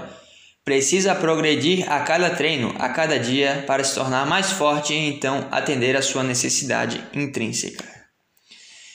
Precisa 0.63 1.15
progredir 1.15 1.91
a 1.91 2.01
cada 2.01 2.29
treino, 2.29 2.75
a 2.77 2.89
cada 2.89 3.17
dia, 3.17 3.63
para 3.65 3.83
se 3.83 3.95
tornar 3.95 4.27
mais 4.27 4.51
forte 4.51 4.93
e 4.93 5.09
então 5.09 5.47
atender 5.49 5.97
a 5.97 6.03
sua 6.03 6.23
necessidade 6.23 7.03
intrínseca. 7.13 7.83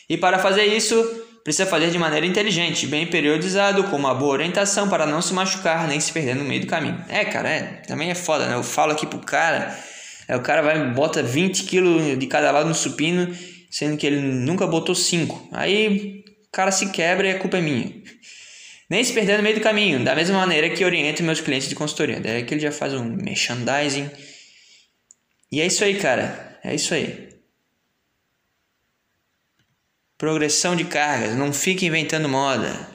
E 0.09 0.17
para 0.17 0.39
fazer 0.39 0.65
isso, 0.65 0.95
precisa 1.43 1.69
fazer 1.69 1.91
de 1.91 1.99
maneira 1.99 2.25
inteligente, 2.25 2.87
bem 2.87 3.05
periodizado, 3.09 3.83
com 3.85 3.97
uma 3.97 4.15
boa 4.15 4.35
orientação 4.35 4.89
para 4.89 5.07
não 5.07 5.21
se 5.21 5.35
machucar 5.35 5.89
nem 5.89 5.99
se 5.99 6.13
perder 6.13 6.37
no 6.37 6.45
meio 6.45 6.61
do 6.61 6.69
caminho. 6.69 7.05
É, 7.09 7.25
cara, 7.25 7.49
é, 7.49 7.63
também 7.89 8.11
é 8.11 8.15
foda, 8.15 8.47
né? 8.47 8.55
Eu 8.55 8.63
falo 8.63 8.93
aqui 8.93 9.05
pro 9.05 9.19
cara, 9.19 9.77
é, 10.29 10.37
o 10.37 10.43
cara 10.43 10.63
vai 10.63 10.93
bota 10.93 11.21
20 11.21 11.65
kg 11.65 12.17
de 12.17 12.27
cada 12.29 12.53
lado 12.53 12.69
no 12.69 12.75
supino, 12.77 13.37
sendo 13.69 13.97
que 13.97 14.07
ele 14.07 14.21
nunca 14.21 14.69
botou 14.69 14.95
5. 14.95 15.49
Aí 15.51 16.23
o 16.47 16.53
cara 16.53 16.71
se 16.71 16.91
quebra 16.91 17.27
e 17.27 17.33
a 17.33 17.39
culpa 17.41 17.59
é 17.59 17.61
minha 17.61 17.93
nem 18.89 19.03
se 19.03 19.13
perder 19.13 19.37
no 19.37 19.43
meio 19.43 19.57
do 19.57 19.63
caminho, 19.63 20.05
da 20.05 20.15
mesma 20.15 20.39
maneira 20.39 20.71
que 20.71 20.85
oriento 20.85 21.23
meus 21.23 21.41
clientes 21.41 21.69
de 21.69 21.75
consultoria. 21.75 22.21
Daí 22.21 22.45
que 22.45 22.55
ele 22.55 22.61
já 22.61 22.71
faz 22.71 22.95
um 22.95 23.05
merchandising. 23.05 24.09
E 25.51 25.61
é 25.61 25.67
isso 25.67 25.83
aí, 25.83 25.99
cara. 25.99 26.59
É 26.63 26.75
isso 26.75 26.95
aí. 26.95 27.29
Progressão 30.17 30.77
de 30.77 30.85
cargas. 30.85 31.35
Não 31.35 31.53
fique 31.53 31.87
inventando 31.87 32.29
moda. 32.29 32.89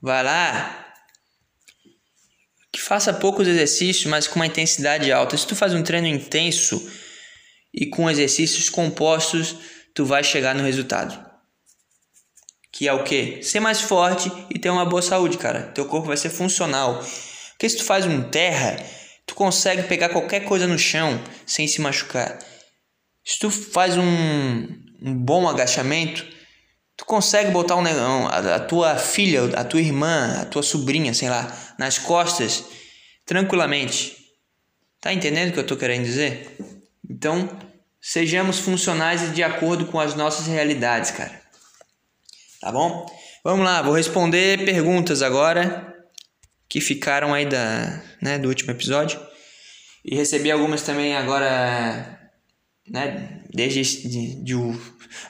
Vai 0.00 0.22
lá. 0.22 0.94
Que 2.70 2.80
faça 2.80 3.12
poucos 3.12 3.48
exercícios, 3.48 4.06
mas 4.06 4.28
com 4.28 4.36
uma 4.36 4.46
intensidade 4.46 5.10
alta. 5.10 5.36
Se 5.36 5.46
tu 5.46 5.56
faz 5.56 5.72
um 5.72 5.82
treino 5.82 6.06
intenso 6.06 6.90
e 7.72 7.86
com 7.86 8.10
exercícios 8.10 8.68
compostos, 8.68 9.56
tu 9.94 10.04
vai 10.04 10.22
chegar 10.22 10.54
no 10.54 10.64
resultado 10.64 11.29
que 12.80 12.88
é 12.88 12.94
o 12.94 13.04
que? 13.04 13.42
Ser 13.42 13.60
mais 13.60 13.82
forte 13.82 14.32
e 14.48 14.58
ter 14.58 14.70
uma 14.70 14.86
boa 14.86 15.02
saúde, 15.02 15.36
cara. 15.36 15.64
Teu 15.64 15.84
corpo 15.84 16.06
vai 16.06 16.16
ser 16.16 16.30
funcional. 16.30 17.04
Porque 17.50 17.68
se 17.68 17.76
tu 17.76 17.84
faz 17.84 18.06
um 18.06 18.22
terra, 18.22 18.82
tu 19.26 19.34
consegue 19.34 19.82
pegar 19.82 20.08
qualquer 20.08 20.46
coisa 20.46 20.66
no 20.66 20.78
chão 20.78 21.22
sem 21.44 21.68
se 21.68 21.78
machucar. 21.78 22.38
Se 23.22 23.38
tu 23.38 23.50
faz 23.50 23.98
um, 23.98 24.66
um 25.02 25.14
bom 25.14 25.46
agachamento, 25.46 26.24
tu 26.96 27.04
consegue 27.04 27.50
botar 27.50 27.76
um 27.76 27.82
negão, 27.82 28.26
a, 28.28 28.54
a 28.54 28.60
tua 28.60 28.96
filha, 28.96 29.44
a 29.58 29.62
tua 29.62 29.82
irmã, 29.82 30.40
a 30.40 30.46
tua 30.46 30.62
sobrinha, 30.62 31.12
sei 31.12 31.28
lá, 31.28 31.54
nas 31.78 31.98
costas 31.98 32.64
tranquilamente. 33.26 34.16
Tá 35.02 35.12
entendendo 35.12 35.50
o 35.50 35.52
que 35.52 35.58
eu 35.58 35.66
tô 35.66 35.76
querendo 35.76 36.04
dizer? 36.04 36.56
Então, 37.10 37.46
sejamos 38.00 38.58
funcionais 38.58 39.22
e 39.22 39.32
de 39.32 39.42
acordo 39.42 39.84
com 39.84 40.00
as 40.00 40.14
nossas 40.14 40.46
realidades, 40.46 41.10
cara 41.10 41.39
tá 42.60 42.70
bom? 42.70 43.06
Vamos 43.42 43.64
lá, 43.64 43.82
vou 43.82 43.94
responder 43.94 44.64
perguntas 44.64 45.22
agora 45.22 45.90
que 46.68 46.80
ficaram 46.80 47.34
aí 47.34 47.46
da, 47.46 48.00
né, 48.22 48.38
do 48.38 48.48
último 48.48 48.70
episódio. 48.70 49.20
E 50.04 50.14
recebi 50.14 50.50
algumas 50.50 50.82
também 50.82 51.16
agora, 51.16 52.30
né, 52.88 53.42
desde 53.52 53.82
de, 54.08 54.44
de, 54.44 54.54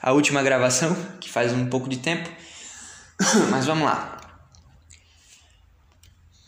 a 0.03 0.13
última 0.13 0.43
gravação, 0.43 0.95
que 1.19 1.31
faz 1.31 1.53
um 1.53 1.67
pouco 1.67 1.89
de 1.89 1.99
tempo. 1.99 2.29
Mas 3.51 3.65
vamos 3.65 3.85
lá. 3.85 4.19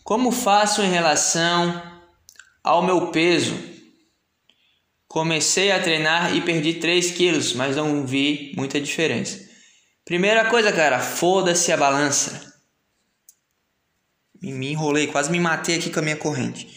Como 0.05 0.31
faço 0.31 0.83
em 0.83 0.91
relação 0.91 1.83
ao 2.63 2.83
meu 2.83 3.11
peso? 3.11 3.57
Comecei 5.09 5.71
a 5.71 5.81
treinar 5.83 6.37
e 6.37 6.41
perdi 6.41 6.75
3 6.75 7.11
quilos, 7.13 7.53
mas 7.53 7.77
não 7.77 8.07
vi 8.07 8.53
muita 8.57 8.81
diferença. 8.81 9.52
Primeira 10.13 10.45
coisa, 10.45 10.71
cara, 10.71 11.01
foda-se 11.01 11.73
a 11.73 11.77
balança. 11.79 12.55
Me 14.43 14.71
enrolei, 14.71 15.07
quase 15.07 15.31
me 15.31 15.41
matei 15.41 15.77
aqui 15.77 15.89
com 15.89 16.01
a 16.01 16.03
minha 16.03 16.19
corrente. 16.19 16.69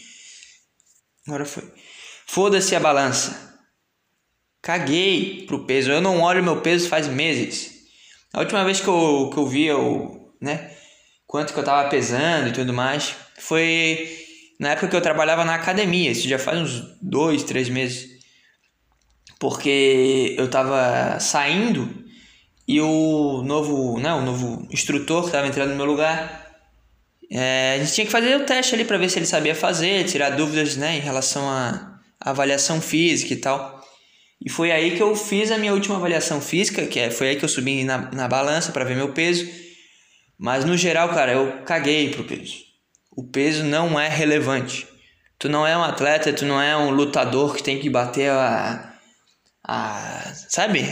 Agora 1.26 1.44
foi. 1.44 1.70
Foda-se 2.26 2.74
a 2.74 2.80
balança. 2.80 3.60
Caguei 4.62 5.44
pro 5.46 5.66
peso. 5.66 5.90
Eu 5.90 6.00
não 6.00 6.22
olho 6.22 6.42
meu 6.42 6.62
peso 6.62 6.88
faz 6.88 7.08
meses. 7.08 7.72
A 8.32 8.40
última 8.40 8.64
vez 8.64 8.80
que 8.80 8.88
eu, 8.88 9.28
que 9.30 9.38
eu 9.38 9.46
vi 9.46 9.66
eu, 9.66 10.34
né, 10.40 10.74
quanto 11.26 11.52
que 11.52 11.60
eu 11.60 11.64
tava 11.64 11.90
pesando 11.90 12.48
e 12.48 12.52
tudo 12.54 12.72
mais, 12.72 13.14
foi 13.38 14.16
na 14.58 14.70
época 14.70 14.88
que 14.88 14.96
eu 14.96 15.02
trabalhava 15.02 15.44
na 15.44 15.56
academia. 15.56 16.10
Isso 16.10 16.26
já 16.26 16.38
faz 16.38 16.58
uns 16.58 16.98
dois, 17.02 17.44
três 17.44 17.68
meses. 17.68 18.08
Porque 19.38 20.34
eu 20.38 20.48
tava 20.48 21.20
saindo 21.20 22.05
e 22.66 22.80
o 22.80 23.42
novo, 23.44 23.98
né, 24.00 24.12
o 24.12 24.22
novo 24.22 24.66
instrutor 24.70 25.22
que 25.22 25.28
estava 25.28 25.46
entrando 25.46 25.70
no 25.70 25.76
meu 25.76 25.84
lugar, 25.84 26.46
é, 27.30 27.74
a 27.76 27.78
gente 27.78 27.94
tinha 27.94 28.04
que 28.06 28.12
fazer 28.12 28.36
o 28.36 28.44
teste 28.44 28.74
ali 28.74 28.84
para 28.84 28.98
ver 28.98 29.08
se 29.08 29.18
ele 29.18 29.26
sabia 29.26 29.54
fazer, 29.54 30.04
tirar 30.04 30.30
dúvidas 30.30 30.76
né, 30.76 30.96
em 30.96 31.00
relação 31.00 31.48
à 31.48 32.00
avaliação 32.20 32.80
física 32.80 33.32
e 33.32 33.36
tal. 33.36 33.76
E 34.44 34.50
foi 34.50 34.70
aí 34.70 34.96
que 34.96 35.02
eu 35.02 35.14
fiz 35.14 35.50
a 35.50 35.58
minha 35.58 35.72
última 35.72 35.96
avaliação 35.96 36.40
física, 36.40 36.86
que 36.86 36.98
é, 36.98 37.10
foi 37.10 37.30
aí 37.30 37.36
que 37.36 37.44
eu 37.44 37.48
subi 37.48 37.84
na, 37.84 38.10
na 38.12 38.28
balança 38.28 38.72
para 38.72 38.84
ver 38.84 38.96
meu 38.96 39.12
peso. 39.12 39.46
Mas 40.38 40.64
no 40.64 40.76
geral, 40.76 41.08
cara, 41.10 41.32
eu 41.32 41.62
caguei 41.64 42.10
pro 42.10 42.24
peso. 42.24 42.56
O 43.16 43.24
peso 43.24 43.64
não 43.64 43.98
é 43.98 44.08
relevante. 44.08 44.86
Tu 45.38 45.48
não 45.48 45.66
é 45.66 45.76
um 45.76 45.82
atleta, 45.82 46.32
tu 46.32 46.44
não 46.44 46.60
é 46.60 46.76
um 46.76 46.90
lutador 46.90 47.54
que 47.54 47.62
tem 47.62 47.78
que 47.78 47.88
bater 47.88 48.30
a, 48.30 48.95
a, 49.66 50.32
sabe? 50.48 50.84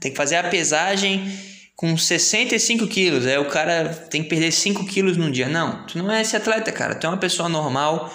Tem 0.00 0.10
que 0.10 0.16
fazer 0.16 0.36
a 0.36 0.44
pesagem 0.48 1.32
com 1.76 1.96
65 1.96 2.88
quilos. 2.88 3.24
Aí 3.24 3.38
o 3.38 3.48
cara 3.48 3.88
tem 4.10 4.22
que 4.22 4.28
perder 4.28 4.50
5 4.50 4.84
quilos 4.86 5.16
num 5.16 5.30
dia. 5.30 5.48
Não, 5.48 5.86
tu 5.86 5.96
não 5.98 6.10
é 6.10 6.20
esse 6.20 6.36
atleta, 6.36 6.72
cara. 6.72 6.96
Tu 6.96 7.06
é 7.06 7.10
uma 7.10 7.18
pessoa 7.18 7.48
normal 7.48 8.12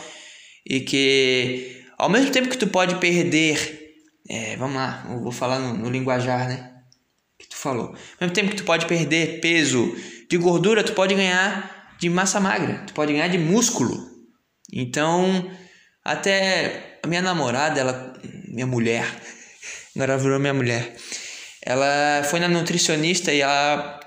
e 0.66 0.82
que 0.82 1.86
ao 1.98 2.10
mesmo 2.10 2.32
tempo 2.32 2.50
que 2.50 2.58
tu 2.58 2.68
pode 2.68 2.96
perder. 2.96 3.82
É, 4.30 4.56
vamos 4.56 4.76
lá, 4.76 5.06
eu 5.10 5.22
vou 5.22 5.32
falar 5.32 5.60
no, 5.60 5.74
no 5.78 5.90
linguajar, 5.90 6.48
né? 6.48 6.72
Que 7.38 7.48
tu 7.48 7.56
falou. 7.56 7.88
Ao 7.88 7.96
mesmo 8.22 8.34
tempo 8.34 8.52
que 8.52 8.58
tu 8.58 8.64
pode 8.64 8.86
perder 8.86 9.42
peso 9.42 9.96
de 10.30 10.38
gordura, 10.38 10.84
tu 10.84 10.94
pode 10.94 11.14
ganhar 11.14 11.96
de 12.00 12.10
massa 12.10 12.40
magra. 12.40 12.84
Tu 12.88 12.94
pode 12.94 13.12
ganhar 13.12 13.28
de 13.28 13.38
músculo. 13.38 13.98
Então, 14.72 15.50
até 16.04 17.00
a 17.04 17.08
minha 17.08 17.22
namorada, 17.22 17.80
ela, 17.80 18.14
minha 18.48 18.66
mulher, 18.66 19.06
agora 19.96 20.18
virou 20.18 20.40
minha 20.40 20.54
mulher. 20.54 20.96
Ela 21.62 22.24
foi 22.26 22.40
na 22.40 22.48
nutricionista 22.48 23.32
e 23.34 23.42
ela 23.42 24.00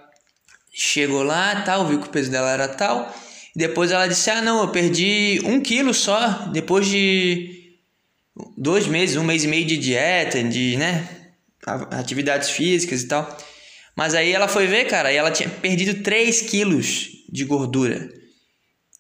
chegou 0.73 1.23
lá, 1.23 1.63
tal, 1.63 1.87
viu 1.87 2.01
que 2.01 2.09
o 2.09 2.11
peso 2.11 2.31
dela 2.31 2.51
era 2.51 2.69
tal. 2.69 3.15
E 3.55 3.59
depois 3.59 3.91
ela 3.91 4.07
disse: 4.07 4.31
Ah, 4.31 4.43
não, 4.43 4.61
eu 4.63 4.69
perdi 4.69 5.41
um 5.45 5.61
quilo 5.61 5.95
só 5.95 6.49
depois 6.53 6.87
de 6.87 7.79
dois 8.57 8.87
meses, 8.87 9.17
um 9.17 9.25
mês 9.25 9.45
e 9.45 9.49
meio 9.49 9.65
de 9.65 9.79
dieta, 9.79 10.43
de, 10.43 10.77
né? 10.77 11.09
atividades 11.91 12.51
físicas 12.51 13.03
e 13.03 13.09
tal. 13.09 13.37
Mas 13.97 14.15
aí 14.15 14.33
ela 14.33 14.47
foi 14.47 14.67
ver, 14.67 14.87
cara, 14.87 15.13
e 15.13 15.17
ela 15.17 15.31
tinha 15.31 15.49
perdido 15.49 16.03
3 16.03 16.43
quilos 16.43 17.09
de 17.29 17.45
gordura 17.45 18.09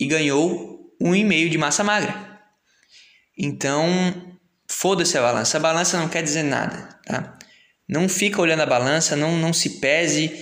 e 0.01 0.07
ganhou 0.07 0.91
1,5 1.01 1.49
de 1.49 1.59
massa 1.59 1.85
magra. 1.85 2.41
Então, 3.39 4.36
foda-se 4.69 5.17
a 5.17 5.23
balança. 5.23 5.57
A 5.57 5.61
balança 5.61 5.99
não 5.99 6.09
quer 6.09 6.23
dizer 6.23 6.43
nada, 6.43 6.99
tá? 7.05 7.39
Não 7.89 8.09
fica 8.09 8.41
olhando 8.41 8.63
a 8.63 8.67
balança, 8.67 9.15
não, 9.15 9.37
não 9.37 9.53
se 9.53 9.81
pese. 9.81 10.33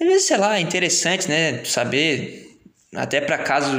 Às 0.00 0.06
vezes, 0.06 0.26
sei 0.26 0.36
lá, 0.36 0.56
é 0.56 0.60
interessante, 0.60 1.28
né? 1.28 1.64
Saber, 1.64 2.48
até 2.94 3.20
para 3.20 3.38
caso 3.38 3.70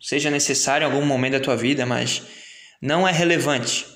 seja 0.00 0.30
necessário 0.30 0.84
em 0.84 0.90
algum 0.90 1.06
momento 1.06 1.32
da 1.32 1.40
tua 1.40 1.56
vida, 1.56 1.86
mas 1.86 2.22
não 2.82 3.06
é 3.06 3.12
relevante. 3.12 3.86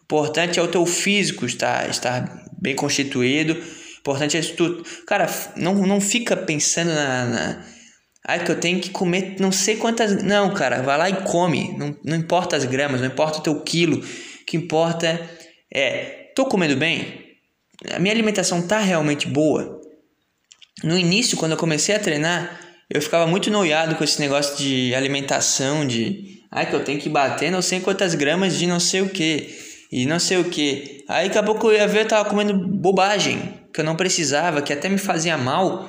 O 0.00 0.04
importante 0.04 0.58
é 0.58 0.62
o 0.62 0.68
teu 0.68 0.84
físico 0.86 1.44
estar, 1.44 1.88
estar 1.88 2.46
bem 2.60 2.74
constituído. 2.74 3.54
O 3.54 3.98
importante 3.98 4.36
é 4.36 4.40
tu. 4.40 4.82
Cara, 5.06 5.26
não, 5.56 5.74
não 5.86 6.00
fica 6.00 6.36
pensando 6.36 6.92
na, 6.92 7.26
na 7.26 7.66
Ai, 8.28 8.42
que 8.44 8.50
eu 8.50 8.58
tenho 8.58 8.80
que 8.80 8.90
comer 8.90 9.36
não 9.38 9.52
sei 9.52 9.76
quantas. 9.76 10.20
Não, 10.22 10.52
cara, 10.52 10.82
vai 10.82 10.98
lá 10.98 11.08
e 11.08 11.22
come. 11.22 11.76
Não, 11.78 11.96
não 12.02 12.16
importa 12.16 12.56
as 12.56 12.64
gramas, 12.64 13.00
não 13.00 13.06
importa 13.06 13.38
o 13.38 13.42
teu 13.42 13.60
quilo. 13.60 13.98
O 13.98 14.44
que 14.44 14.56
importa 14.56 15.30
é: 15.72 16.32
tô 16.34 16.44
comendo 16.46 16.76
bem? 16.76 17.24
A 17.92 18.00
minha 18.00 18.12
alimentação 18.12 18.66
tá 18.66 18.80
realmente 18.80 19.28
boa? 19.28 19.80
No 20.82 20.98
início, 20.98 21.36
quando 21.36 21.52
eu 21.52 21.58
comecei 21.58 21.94
a 21.94 22.00
treinar, 22.00 22.60
eu 22.90 23.00
ficava 23.00 23.28
muito 23.28 23.48
noiado 23.48 23.94
com 23.94 24.02
esse 24.02 24.20
negócio 24.20 24.56
de 24.56 24.92
alimentação, 24.92 25.86
de. 25.86 26.40
Ai, 26.50 26.68
que 26.68 26.74
eu 26.74 26.82
tenho 26.82 26.98
que 26.98 27.08
bater 27.08 27.50
não 27.52 27.62
sei 27.62 27.78
quantas 27.78 28.14
gramas 28.16 28.58
de 28.58 28.66
não 28.66 28.80
sei 28.80 29.02
o 29.02 29.08
que. 29.08 29.54
E 29.92 30.04
não 30.04 30.18
sei 30.18 30.38
o 30.38 30.44
que. 30.44 31.04
Aí 31.08 31.28
daqui 31.28 31.38
a 31.38 31.42
pouco 31.44 31.68
eu 31.68 31.76
ia 31.76 31.86
ver, 31.86 32.00
eu 32.00 32.08
tava 32.08 32.28
comendo 32.28 32.54
bobagem, 32.54 33.60
que 33.72 33.80
eu 33.80 33.84
não 33.84 33.94
precisava, 33.94 34.62
que 34.62 34.72
até 34.72 34.88
me 34.88 34.98
fazia 34.98 35.38
mal 35.38 35.88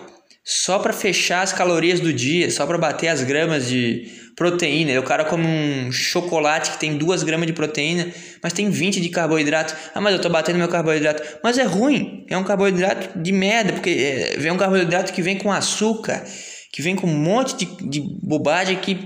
só 0.49 0.79
para 0.79 0.93
fechar 0.93 1.41
as 1.41 1.51
calorias 1.51 1.99
do 1.99 2.13
dia, 2.13 2.49
só 2.49 2.65
para 2.65 2.77
bater 2.77 3.09
as 3.09 3.21
gramas 3.21 3.67
de 3.67 4.09
proteína. 4.33 4.97
O 4.97 5.03
cara 5.03 5.25
come 5.25 5.45
um 5.45 5.91
chocolate 5.91 6.71
que 6.71 6.79
tem 6.79 6.97
2 6.97 7.23
gramas 7.23 7.47
de 7.47 7.51
proteína, 7.51 8.09
mas 8.41 8.53
tem 8.53 8.69
20 8.69 9.01
de 9.01 9.09
carboidrato. 9.09 9.75
Ah, 9.93 9.99
mas 9.99 10.13
eu 10.13 10.21
tô 10.21 10.29
batendo 10.29 10.57
meu 10.57 10.69
carboidrato. 10.69 11.21
Mas 11.43 11.57
é 11.57 11.63
ruim, 11.63 12.25
é 12.29 12.37
um 12.37 12.45
carboidrato 12.45 13.19
de 13.19 13.33
merda, 13.33 13.73
porque 13.73 13.89
é, 13.89 14.37
vem 14.37 14.49
um 14.49 14.57
carboidrato 14.57 15.11
que 15.11 15.21
vem 15.21 15.37
com 15.37 15.51
açúcar, 15.51 16.23
que 16.71 16.81
vem 16.81 16.95
com 16.95 17.07
um 17.07 17.19
monte 17.19 17.57
de, 17.57 17.65
de 17.89 18.01
bobagem 18.23 18.77
que 18.77 19.05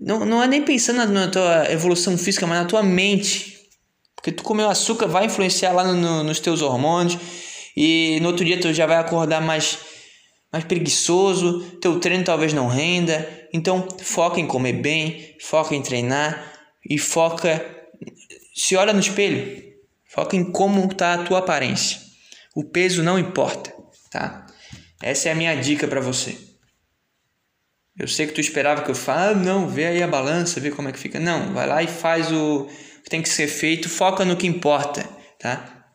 não, 0.00 0.24
não 0.24 0.40
é 0.40 0.46
nem 0.46 0.62
pensando 0.62 0.98
na, 0.98 1.06
na 1.06 1.26
tua 1.26 1.72
evolução 1.72 2.16
física, 2.16 2.46
mas 2.46 2.60
na 2.60 2.66
tua 2.66 2.84
mente. 2.84 3.56
Porque 4.14 4.30
tu 4.30 4.44
comeu 4.44 4.70
açúcar 4.70 5.08
vai 5.08 5.26
influenciar 5.26 5.72
lá 5.72 5.82
no, 5.82 5.94
no, 5.94 6.22
nos 6.22 6.38
teus 6.38 6.62
hormônios 6.62 7.18
e 7.76 8.20
no 8.20 8.28
outro 8.28 8.44
dia 8.44 8.60
tu 8.60 8.72
já 8.72 8.86
vai 8.86 8.98
acordar 8.98 9.40
mais 9.40 9.90
mais 10.52 10.64
preguiçoso, 10.64 11.60
teu 11.80 11.98
treino 11.98 12.24
talvez 12.24 12.52
não 12.52 12.68
renda. 12.68 13.48
Então, 13.52 13.88
foca 14.02 14.38
em 14.38 14.46
comer 14.46 14.74
bem, 14.74 15.36
foca 15.40 15.74
em 15.74 15.82
treinar 15.82 16.52
e 16.88 16.98
foca 16.98 17.64
se 18.54 18.76
olha 18.76 18.92
no 18.92 19.00
espelho, 19.00 19.72
foca 20.06 20.36
em 20.36 20.52
como 20.52 20.84
está 20.84 21.14
a 21.14 21.24
tua 21.24 21.38
aparência. 21.38 22.00
O 22.54 22.64
peso 22.64 23.02
não 23.02 23.18
importa, 23.18 23.74
tá? 24.10 24.46
Essa 25.00 25.30
é 25.30 25.32
a 25.32 25.34
minha 25.34 25.54
dica 25.54 25.88
para 25.88 26.00
você. 26.00 26.36
Eu 27.98 28.06
sei 28.06 28.26
que 28.26 28.32
tu 28.32 28.40
esperava 28.40 28.82
que 28.82 28.90
eu 28.90 28.94
fale, 28.94 29.32
ah, 29.32 29.34
não, 29.34 29.68
vê 29.68 29.86
aí 29.86 30.02
a 30.02 30.06
balança, 30.06 30.60
vê 30.60 30.70
como 30.70 30.88
é 30.88 30.92
que 30.92 30.98
fica. 30.98 31.18
Não, 31.18 31.52
vai 31.52 31.66
lá 31.66 31.82
e 31.82 31.86
faz 31.86 32.30
o 32.30 32.66
que 33.02 33.10
tem 33.10 33.22
que 33.22 33.28
ser 33.28 33.48
feito, 33.48 33.88
foca 33.88 34.24
no 34.24 34.36
que 34.36 34.46
importa, 34.46 35.08
tá? 35.38 35.86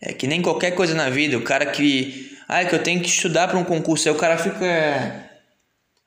É 0.00 0.12
que 0.12 0.26
nem 0.26 0.40
qualquer 0.40 0.72
coisa 0.72 0.94
na 0.94 1.10
vida, 1.10 1.36
o 1.36 1.42
cara 1.42 1.66
que 1.66 2.29
é 2.58 2.64
que 2.64 2.74
eu 2.74 2.82
tenho 2.82 3.00
que 3.00 3.08
estudar 3.08 3.48
para 3.48 3.58
um 3.58 3.64
concurso. 3.64 4.08
Aí 4.08 4.14
o 4.14 4.18
cara 4.18 4.36
fica. 4.36 4.66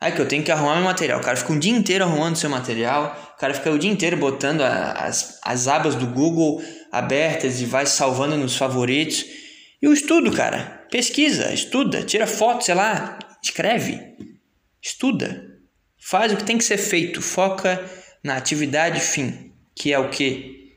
É 0.01 0.11
que 0.11 0.19
eu 0.19 0.27
tenho 0.27 0.43
que 0.43 0.51
arrumar 0.51 0.75
meu 0.75 0.83
material. 0.83 1.19
O 1.19 1.23
cara 1.23 1.37
fica 1.37 1.53
um 1.53 1.59
dia 1.59 1.71
inteiro 1.71 2.03
arrumando 2.03 2.35
seu 2.35 2.49
material. 2.49 3.33
O 3.35 3.39
cara 3.39 3.53
fica 3.53 3.71
o 3.71 3.79
dia 3.79 3.89
inteiro 3.89 4.17
botando 4.17 4.61
as, 4.61 5.39
as 5.41 5.67
abas 5.67 5.95
do 5.95 6.07
Google 6.07 6.61
abertas 6.91 7.61
e 7.61 7.65
vai 7.65 7.85
salvando 7.85 8.35
nos 8.35 8.57
favoritos. 8.57 9.23
E 9.81 9.87
o 9.87 9.93
estudo, 9.93 10.31
cara. 10.31 10.85
Pesquisa, 10.91 11.53
estuda, 11.53 12.03
tira 12.03 12.27
foto, 12.27 12.63
sei 12.63 12.75
lá, 12.75 13.17
escreve, 13.41 13.99
estuda. 14.81 15.43
Faz 15.99 16.31
o 16.31 16.37
que 16.37 16.43
tem 16.43 16.57
que 16.57 16.63
ser 16.63 16.77
feito. 16.77 17.21
Foca 17.21 17.83
na 18.23 18.37
atividade 18.37 18.99
fim, 18.99 19.53
que 19.75 19.91
é 19.91 19.97
o 19.97 20.09
que? 20.09 20.73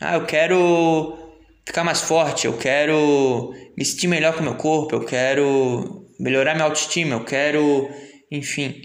Ah, 0.00 0.14
eu 0.14 0.24
quero 0.24 1.25
ficar 1.66 1.84
mais 1.84 2.00
forte, 2.00 2.46
eu 2.46 2.56
quero 2.56 3.52
me 3.76 3.84
sentir 3.84 4.06
melhor 4.06 4.34
com 4.34 4.40
o 4.40 4.44
meu 4.44 4.54
corpo, 4.54 4.94
eu 4.94 5.04
quero 5.04 6.06
melhorar 6.18 6.54
minha 6.54 6.64
autoestima, 6.64 7.16
eu 7.16 7.24
quero, 7.24 7.90
enfim. 8.30 8.80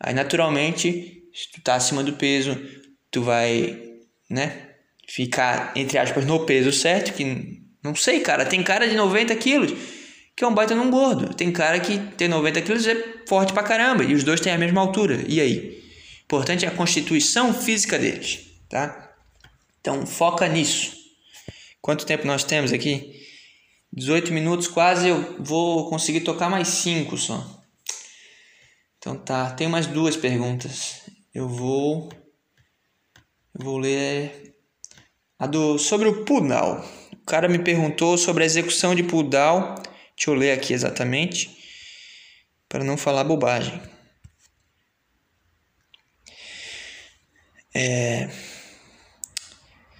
Aí 0.00 0.14
naturalmente, 0.14 1.24
se 1.34 1.50
tu 1.52 1.60
tá 1.60 1.74
acima 1.74 2.02
do 2.02 2.14
peso, 2.14 2.58
tu 3.10 3.22
vai, 3.22 3.78
né, 4.30 4.70
ficar, 5.08 5.72
entre 5.76 5.98
aspas, 5.98 6.24
no 6.24 6.46
peso 6.46 6.72
certo, 6.72 7.12
que 7.12 7.62
não 7.82 7.94
sei, 7.94 8.20
cara, 8.20 8.46
tem 8.46 8.62
cara 8.62 8.88
de 8.88 8.94
90 8.94 9.34
quilos 9.36 9.74
que 10.36 10.42
é 10.42 10.46
um 10.46 10.54
baita 10.54 10.74
num 10.74 10.90
gordo. 10.90 11.32
Tem 11.34 11.52
cara 11.52 11.78
que 11.78 11.98
tem 12.16 12.28
90 12.28 12.60
quilos 12.62 12.86
é 12.86 12.96
forte 13.26 13.52
pra 13.52 13.62
caramba, 13.62 14.04
e 14.04 14.14
os 14.14 14.24
dois 14.24 14.40
têm 14.40 14.52
a 14.52 14.58
mesma 14.58 14.80
altura. 14.80 15.24
E 15.28 15.40
aí? 15.40 15.82
Importante 16.24 16.64
é 16.64 16.68
a 16.68 16.72
constituição 16.72 17.52
física 17.52 17.98
deles, 17.98 18.40
tá? 18.68 19.12
Então 19.80 20.06
foca 20.06 20.48
nisso. 20.48 21.03
Quanto 21.84 22.06
tempo 22.06 22.26
nós 22.26 22.42
temos 22.42 22.72
aqui? 22.72 23.28
18 23.92 24.32
minutos 24.32 24.66
quase, 24.66 25.06
eu 25.06 25.36
vou 25.38 25.90
conseguir 25.90 26.22
tocar 26.22 26.48
mais 26.48 26.66
5 26.68 27.14
só. 27.18 27.62
Então 28.96 29.18
tá, 29.18 29.50
tem 29.50 29.68
mais 29.68 29.86
duas 29.86 30.16
perguntas. 30.16 31.02
Eu 31.34 31.46
vou 31.46 32.08
eu 33.54 33.62
vou 33.62 33.76
ler 33.76 34.56
a 35.38 35.46
do 35.46 35.78
sobre 35.78 36.08
o 36.08 36.24
Pudal. 36.24 36.82
O 37.12 37.26
cara 37.26 37.50
me 37.50 37.58
perguntou 37.58 38.16
sobre 38.16 38.44
a 38.44 38.46
execução 38.46 38.94
de 38.94 39.02
Pudal. 39.02 39.74
Deixa 40.16 40.30
eu 40.30 40.34
ler 40.34 40.52
aqui 40.52 40.72
exatamente 40.72 41.54
para 42.66 42.82
não 42.82 42.96
falar 42.96 43.24
bobagem. 43.24 43.78
É 47.74 48.53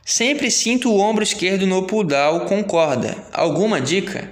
Sempre 0.05 0.51
sinto 0.51 0.90
o 0.90 0.99
ombro 0.99 1.23
esquerdo 1.25 1.67
no 1.67 1.87
pull-down 1.87 2.40
com 2.40 2.62
corda. 2.62 3.17
Alguma 3.33 3.81
dica? 3.81 4.31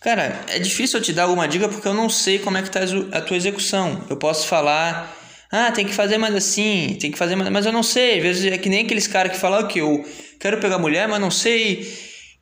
Cara, 0.00 0.40
é 0.48 0.58
difícil 0.58 0.98
eu 0.98 1.04
te 1.04 1.12
dar 1.12 1.24
alguma 1.24 1.46
dica 1.46 1.68
porque 1.68 1.86
eu 1.86 1.92
não 1.92 2.08
sei 2.08 2.38
como 2.38 2.56
é 2.56 2.62
que 2.62 2.70
tá 2.70 2.80
a 3.12 3.20
tua 3.20 3.36
execução. 3.36 4.02
Eu 4.08 4.16
posso 4.16 4.46
falar, 4.46 5.14
ah, 5.52 5.70
tem 5.72 5.84
que 5.84 5.92
fazer 5.92 6.16
mais 6.16 6.34
assim, 6.34 6.96
tem 7.00 7.10
que 7.10 7.18
fazer 7.18 7.36
mais, 7.36 7.50
mas 7.50 7.66
eu 7.66 7.72
não 7.72 7.82
sei. 7.82 8.16
Às 8.16 8.22
vezes 8.22 8.52
é 8.52 8.56
que 8.56 8.68
nem 8.68 8.84
aqueles 8.84 9.06
caras 9.06 9.32
que 9.32 9.38
falam 9.38 9.66
que 9.68 9.80
eu 9.80 10.02
quero 10.40 10.58
pegar 10.58 10.78
mulher, 10.78 11.06
mas 11.06 11.20
não 11.20 11.30
sei 11.30 11.86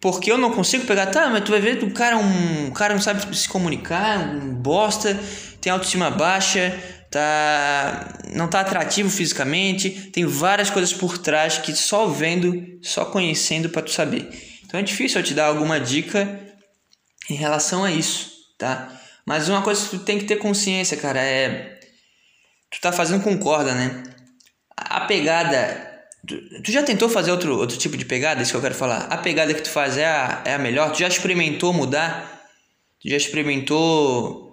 porque 0.01 0.31
eu 0.31 0.39
não 0.39 0.53
consigo 0.53 0.85
pegar. 0.85 1.07
Tá, 1.07 1.29
mas 1.31 1.43
tu 1.43 1.51
vai 1.51 1.61
ver 1.61 1.79
que 1.79 1.85
o 1.85 1.91
cara 1.91 2.15
é 2.15 2.19
um, 2.19 2.69
o 2.69 2.73
cara 2.73 2.95
não 2.95 3.01
sabe 3.01 3.37
se 3.37 3.49
comunicar, 3.49 4.21
um 4.37 4.55
bosta, 4.55 5.19
tem 5.61 5.73
autoestima 5.73 6.11
baixa, 6.11 6.79
tá 7.17 8.19
não 8.35 8.49
tá 8.49 8.61
atrativo 8.61 9.09
fisicamente, 9.09 9.91
tem 10.11 10.25
várias 10.27 10.69
coisas 10.69 10.93
por 10.93 11.17
trás 11.17 11.59
que 11.59 11.75
só 11.75 12.07
vendo, 12.07 12.79
só 12.83 13.05
conhecendo 13.05 13.71
para 13.71 13.83
tu 13.83 13.91
saber. 13.91 14.29
Então 14.65 14.79
é 14.79 14.83
difícil 14.83 15.21
eu 15.21 15.25
te 15.25 15.33
dar 15.33 15.47
alguma 15.47 15.81
dica 15.81 16.41
em 17.31 17.35
relação 17.35 17.85
a 17.85 17.91
isso, 17.91 18.31
tá? 18.59 18.93
Mas 19.25 19.49
uma 19.49 19.63
coisa 19.63 19.83
que 19.83 19.91
tu 19.91 19.99
tem 20.01 20.19
que 20.19 20.25
ter 20.25 20.37
consciência, 20.37 20.97
cara, 20.97 21.21
é 21.21 21.79
tu 22.71 22.81
tá 22.81 22.93
fazendo 22.93 23.23
com 23.23 23.39
corda, 23.39 23.75
né? 23.75 24.03
A 24.77 25.01
pegada 25.03 25.87
tu, 26.27 26.71
já 26.71 26.83
tentou 26.83 27.09
fazer 27.09 27.31
outro, 27.31 27.57
outro 27.57 27.79
tipo 27.79 27.97
de 27.97 28.05
pegada? 28.05 28.43
Isso 28.43 28.51
que 28.51 28.57
eu 28.57 28.63
quero 28.63 28.75
falar. 28.75 29.05
A 29.05 29.17
pegada 29.17 29.55
que 29.55 29.63
tu 29.63 29.71
faz 29.71 29.97
é 29.97 30.07
a, 30.07 30.43
é 30.45 30.55
a 30.55 30.59
melhor? 30.59 30.93
Tu 30.93 30.99
já 30.99 31.09
experimentou 31.09 31.73
mudar? 31.73 32.43
Tu 33.01 33.09
já 33.09 33.17
experimentou 33.17 34.46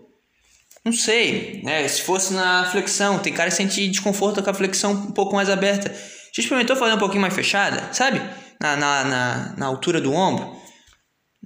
não 0.85 0.91
sei, 0.91 1.61
né? 1.63 1.87
Se 1.87 2.01
fosse 2.01 2.33
na 2.33 2.69
flexão, 2.69 3.19
tem 3.19 3.33
cara 3.33 3.49
que 3.49 3.55
sente 3.55 3.87
desconforto 3.87 4.43
com 4.43 4.49
a 4.49 4.53
flexão 4.53 4.91
um 4.91 5.11
pouco 5.11 5.35
mais 5.35 5.49
aberta. 5.49 5.89
Já 6.35 6.41
experimentou 6.41 6.75
fazer 6.75 6.93
um 6.93 6.99
pouquinho 6.99 7.21
mais 7.21 7.33
fechada, 7.33 7.93
sabe? 7.93 8.19
Na, 8.59 8.75
na, 8.75 9.03
na, 9.03 9.55
na 9.57 9.65
altura 9.65 10.01
do 10.01 10.11
ombro, 10.11 10.55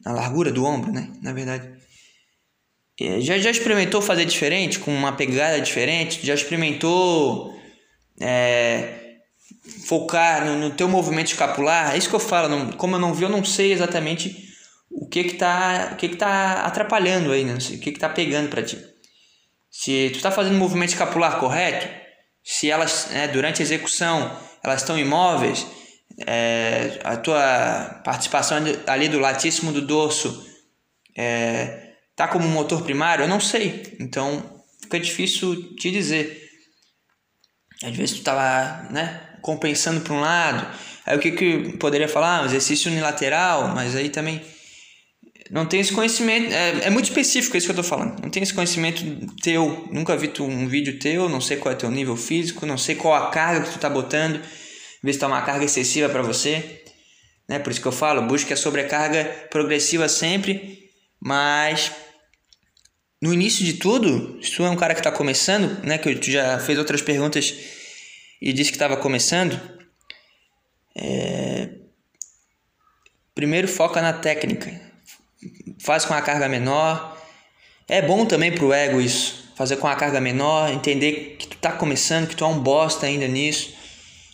na 0.03 0.13
largura 0.13 0.51
do 0.51 0.65
ombro, 0.65 0.91
né? 0.91 1.11
Na 1.21 1.33
verdade. 1.33 1.77
É, 2.99 3.21
já, 3.21 3.37
já 3.37 3.51
experimentou 3.51 4.01
fazer 4.01 4.25
diferente, 4.25 4.79
com 4.79 4.91
uma 4.91 5.11
pegada 5.11 5.61
diferente? 5.61 6.25
Já 6.25 6.33
experimentou 6.33 7.53
é, 8.19 9.17
focar 9.85 10.45
no, 10.45 10.57
no 10.57 10.71
teu 10.71 10.87
movimento 10.87 11.27
escapular? 11.27 11.93
É 11.93 11.97
isso 11.97 12.09
que 12.09 12.15
eu 12.15 12.19
falo. 12.19 12.49
Não, 12.49 12.71
como 12.71 12.95
eu 12.95 12.99
não 12.99 13.13
vi, 13.13 13.23
eu 13.23 13.29
não 13.29 13.43
sei 13.43 13.71
exatamente 13.71 14.47
o 14.89 15.07
que 15.07 15.25
que 15.25 15.35
tá, 15.35 15.91
o 15.93 15.95
que 15.95 16.09
que 16.09 16.15
tá 16.15 16.63
atrapalhando 16.63 17.31
aí, 17.31 17.43
né? 17.43 17.53
o 17.53 17.79
que 17.79 17.91
que 17.91 17.99
tá 17.99 18.09
pegando 18.09 18.49
para 18.49 18.63
ti. 18.63 18.96
Se 19.79 20.09
tu 20.09 20.15
está 20.15 20.31
fazendo 20.31 20.55
o 20.55 20.57
movimento 20.57 20.89
escapular 20.89 21.39
correto, 21.39 21.87
se 22.43 22.67
elas, 22.67 23.09
né, 23.11 23.27
durante 23.27 23.61
a 23.61 23.63
execução, 23.63 24.35
elas 24.63 24.81
estão 24.81 24.97
imóveis, 24.97 25.67
é, 26.25 26.99
a 27.03 27.15
tua 27.15 28.01
participação 28.03 28.57
ali 28.87 29.07
do 29.07 29.19
latíssimo 29.19 29.71
do 29.71 29.85
dorso 29.85 30.43
é, 31.15 31.91
tá 32.15 32.27
como 32.27 32.47
motor 32.47 32.81
primário, 32.81 33.25
eu 33.25 33.27
não 33.27 33.39
sei. 33.39 33.95
Então 33.99 34.63
fica 34.81 34.99
difícil 34.99 35.75
te 35.75 35.91
dizer. 35.91 36.41
Às 37.83 37.95
vezes 37.95 38.17
tu 38.17 38.23
tava, 38.23 38.89
né, 38.89 39.37
compensando 39.43 40.01
para 40.01 40.13
um 40.15 40.21
lado. 40.21 40.75
Aí 41.05 41.15
o 41.15 41.19
que 41.19 41.33
que 41.33 41.77
poderia 41.77 42.09
falar? 42.09 42.41
Um 42.41 42.45
exercício 42.45 42.89
unilateral, 42.89 43.67
mas 43.75 43.95
aí 43.95 44.09
também 44.09 44.41
não 45.49 45.65
tem 45.65 45.79
esse 45.79 45.93
conhecimento. 45.93 46.51
É, 46.51 46.85
é 46.85 46.89
muito 46.89 47.05
específico 47.05 47.55
isso 47.55 47.67
que 47.67 47.71
eu 47.71 47.75
tô 47.75 47.83
falando. 47.83 48.21
Não 48.21 48.29
tem 48.29 48.43
esse 48.43 48.53
conhecimento 48.53 49.03
teu. 49.41 49.87
Nunca 49.91 50.15
vi 50.17 50.27
tu, 50.27 50.43
um 50.43 50.67
vídeo 50.67 50.99
teu, 50.99 51.29
não 51.29 51.41
sei 51.41 51.57
qual 51.57 51.73
é 51.73 51.75
teu 51.75 51.91
nível 51.91 52.17
físico, 52.17 52.65
não 52.65 52.77
sei 52.77 52.95
qual 52.95 53.13
a 53.13 53.29
carga 53.29 53.65
que 53.65 53.71
tu 53.71 53.79
tá 53.79 53.89
botando. 53.89 54.41
Ver 55.03 55.13
se 55.13 55.19
tá 55.19 55.27
uma 55.27 55.41
carga 55.41 55.65
excessiva 55.65 56.09
para 56.09 56.21
você. 56.21 56.83
Né? 57.47 57.59
Por 57.59 57.71
isso 57.71 57.81
que 57.81 57.87
eu 57.87 57.91
falo, 57.91 58.21
busque 58.23 58.51
a 58.51 58.57
sobrecarga 58.57 59.47
progressiva 59.49 60.09
sempre, 60.09 60.89
mas 61.19 61.91
no 63.21 63.33
início 63.33 63.65
de 63.65 63.73
tudo, 63.73 64.37
se 64.43 64.51
tu 64.51 64.63
é 64.63 64.69
um 64.69 64.75
cara 64.75 64.93
que 64.93 64.99
está 64.99 65.11
começando, 65.11 65.83
né, 65.83 65.97
que 65.97 66.13
tu 66.15 66.29
já 66.29 66.59
fez 66.59 66.77
outras 66.77 67.01
perguntas 67.01 67.53
e 68.41 68.53
disse 68.53 68.69
que 68.69 68.75
estava 68.75 68.97
começando, 68.97 69.59
é... 70.95 71.69
primeiro 73.33 73.67
foca 73.67 74.01
na 74.01 74.13
técnica, 74.13 74.86
faz 75.87 76.03
com 76.03 76.13
a 76.13 76.21
carga 76.21 76.49
menor. 76.49 77.17
É 77.87 78.01
bom 78.01 78.25
também 78.25 78.51
pro 78.51 78.73
ego 78.73 78.99
isso, 78.99 79.53
fazer 79.55 79.77
com 79.77 79.87
a 79.87 79.95
carga 79.95 80.19
menor, 80.19 80.69
entender 80.69 81.37
que 81.39 81.47
tu 81.47 81.55
tá 81.55 81.71
começando, 81.71 82.27
que 82.27 82.35
tu 82.35 82.43
é 82.43 82.47
um 82.47 82.59
bosta 82.59 83.05
ainda 83.05 83.25
nisso. 83.25 83.73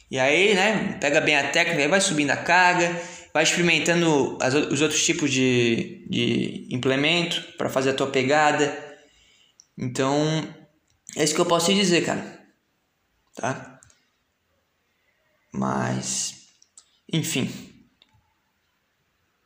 E 0.10 0.18
aí, 0.18 0.56
né, 0.56 0.98
pega 1.00 1.22
bem 1.22 1.36
a 1.36 1.52
técnica, 1.52 1.88
vai 1.88 2.02
subindo 2.02 2.32
a 2.32 2.38
carga, 2.38 3.00
vai 3.32 3.44
experimentando 3.44 4.36
as, 4.42 4.56
os 4.56 4.82
outros 4.82 5.06
tipos 5.06 5.30
de, 5.30 6.08
de 6.10 6.68
implemento 6.72 7.44
para 7.56 7.70
fazer 7.70 7.92
a 7.92 7.94
tua 7.94 8.08
pegada. 8.08 8.76
Então, 9.78 10.44
é 11.16 11.24
isso 11.24 11.36
que 11.36 11.42
eu 11.42 11.46
posso 11.46 11.68
te 11.68 11.76
dizer, 11.76 12.04
cara. 12.04 12.42
Tá? 13.36 13.80
Mas, 15.52 16.48
enfim. 17.12 17.73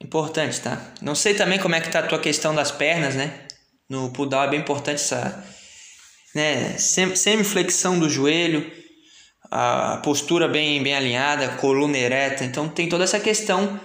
Importante, 0.02 0.62
tá? 0.62 0.94
Não 1.02 1.16
sei 1.16 1.34
também 1.34 1.60
como 1.60 1.76
é 1.76 1.82
que 1.82 1.90
tá 1.90 2.00
a 2.00 2.08
tua 2.08 2.20
questão 2.20 2.54
das 2.54 2.72
pernas, 2.72 3.16
né? 3.16 3.34
No 3.90 4.12
pull 4.12 4.28
down 4.28 4.44
é 4.44 4.50
bem 4.50 4.60
importante 4.60 4.96
essa 4.96 5.44
né, 6.36 6.78
semi-flexão 6.78 7.98
do 7.98 8.10
joelho 8.10 8.78
a 9.52 9.98
postura 10.04 10.48
bem, 10.48 10.82
bem 10.82 10.94
alinhada, 10.94 11.50
coluna 11.56 11.98
ereta. 11.98 12.44
Então 12.44 12.68
tem 12.68 12.90
toda 12.90 13.04
essa 13.04 13.20
questão 13.20 13.80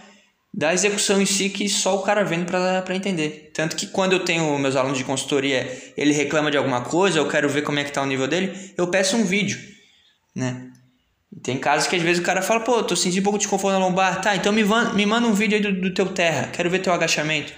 da 0.52 0.74
execução 0.74 1.20
em 1.20 1.26
si 1.26 1.48
que 1.48 1.68
só 1.68 1.96
o 1.96 2.02
cara 2.02 2.24
vendo 2.24 2.46
para 2.46 2.94
entender. 2.94 3.50
Tanto 3.54 3.76
que 3.76 3.86
quando 3.86 4.12
eu 4.12 4.24
tenho 4.24 4.58
meus 4.58 4.76
alunos 4.76 4.98
de 4.98 5.04
consultoria, 5.04 5.92
ele 5.96 6.12
reclama 6.12 6.50
de 6.50 6.56
alguma 6.56 6.82
coisa, 6.82 7.18
eu 7.18 7.28
quero 7.28 7.48
ver 7.48 7.62
como 7.62 7.78
é 7.78 7.84
que 7.84 7.92
tá 7.92 8.02
o 8.02 8.06
nível 8.06 8.28
dele, 8.28 8.72
eu 8.76 8.88
peço 8.88 9.16
um 9.16 9.24
vídeo, 9.24 9.58
né? 10.34 10.71
Tem 11.40 11.58
casos 11.58 11.88
que 11.88 11.96
às 11.96 12.02
vezes 12.02 12.22
o 12.22 12.24
cara 12.24 12.42
fala, 12.42 12.60
pô, 12.60 12.82
tô 12.82 12.94
sentindo 12.94 13.20
um 13.20 13.24
pouco 13.24 13.38
de 13.38 13.44
desconforto 13.44 13.72
na 13.72 13.84
lombar. 13.84 14.20
Tá, 14.20 14.36
então 14.36 14.52
me, 14.52 14.62
me 14.94 15.06
manda 15.06 15.26
um 15.26 15.32
vídeo 15.32 15.56
aí 15.56 15.62
do, 15.62 15.80
do 15.80 15.94
teu 15.94 16.06
terra, 16.06 16.50
quero 16.52 16.68
ver 16.68 16.80
teu 16.80 16.92
agachamento. 16.92 17.52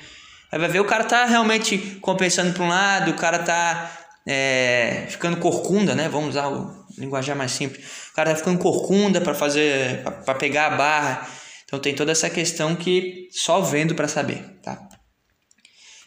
Aí 0.52 0.58
vai 0.58 0.68
ver 0.68 0.80
o 0.80 0.84
cara 0.84 1.04
tá 1.04 1.24
realmente 1.24 1.98
compensando 2.00 2.52
para 2.52 2.62
um 2.62 2.68
lado, 2.68 3.10
o 3.10 3.14
cara 3.14 3.40
tá 3.40 3.90
é, 4.26 5.06
ficando 5.08 5.36
corcunda, 5.38 5.94
né? 5.94 6.08
Vamos 6.08 6.30
usar 6.30 6.48
o 6.48 6.84
linguajar 6.96 7.36
mais 7.36 7.50
simples. 7.50 7.84
O 8.12 8.14
cara 8.14 8.30
tá 8.30 8.36
ficando 8.36 8.58
corcunda 8.58 9.20
para 9.20 9.34
fazer, 9.34 10.02
para 10.24 10.34
pegar 10.34 10.66
a 10.66 10.76
barra. 10.76 11.28
Então 11.64 11.78
tem 11.78 11.94
toda 11.94 12.12
essa 12.12 12.30
questão 12.30 12.76
que 12.76 13.28
só 13.32 13.60
vendo 13.60 13.94
para 13.94 14.06
saber, 14.06 14.44
tá? 14.62 14.80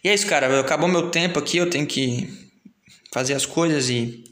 E 0.04 0.10
é 0.10 0.14
isso, 0.14 0.28
cara. 0.28 0.62
Acabou 0.62 0.88
meu 0.88 1.10
tempo 1.10 1.38
aqui, 1.38 1.58
eu 1.58 1.70
tenho 1.70 1.86
que 1.86 2.30
fazer 3.12 3.34
as 3.34 3.46
coisas 3.46 3.90
e 3.90 4.24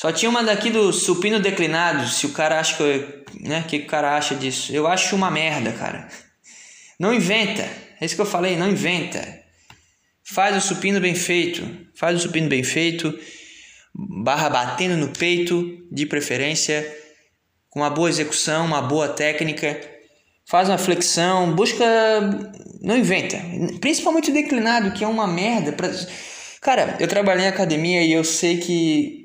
só 0.00 0.10
tinha 0.10 0.30
uma 0.30 0.42
daqui 0.42 0.70
do 0.70 0.94
supino 0.94 1.38
declinado. 1.38 2.08
Se 2.08 2.24
o 2.24 2.30
cara 2.30 2.58
acha 2.58 2.74
que, 2.74 3.38
né? 3.38 3.60
O 3.60 3.64
que 3.64 3.76
o 3.76 3.86
cara 3.86 4.16
acha 4.16 4.34
disso? 4.34 4.72
Eu 4.72 4.86
acho 4.86 5.14
uma 5.14 5.30
merda, 5.30 5.72
cara. 5.72 6.08
Não 6.98 7.12
inventa. 7.12 7.68
É 8.00 8.06
isso 8.06 8.14
que 8.14 8.20
eu 8.22 8.26
falei, 8.26 8.56
não 8.56 8.70
inventa. 8.70 9.22
Faz 10.24 10.56
o 10.56 10.66
supino 10.66 11.00
bem 11.00 11.14
feito. 11.14 11.68
Faz 11.94 12.16
o 12.16 12.20
supino 12.20 12.48
bem 12.48 12.62
feito. 12.62 13.14
Barra 13.94 14.48
batendo 14.48 14.96
no 14.96 15.08
peito, 15.08 15.86
de 15.92 16.06
preferência. 16.06 16.96
Com 17.68 17.80
uma 17.80 17.90
boa 17.90 18.08
execução, 18.08 18.64
uma 18.64 18.80
boa 18.80 19.06
técnica. 19.06 19.78
Faz 20.48 20.70
uma 20.70 20.78
flexão. 20.78 21.54
Busca. 21.54 21.84
Não 22.80 22.96
inventa. 22.96 23.36
Principalmente 23.82 24.30
o 24.30 24.34
declinado, 24.34 24.92
que 24.92 25.04
é 25.04 25.06
uma 25.06 25.26
merda. 25.26 25.72
Pra... 25.72 25.90
Cara, 26.62 26.96
eu 26.98 27.06
trabalhei 27.06 27.44
em 27.44 27.48
academia 27.48 28.02
e 28.02 28.14
eu 28.14 28.24
sei 28.24 28.56
que 28.56 29.19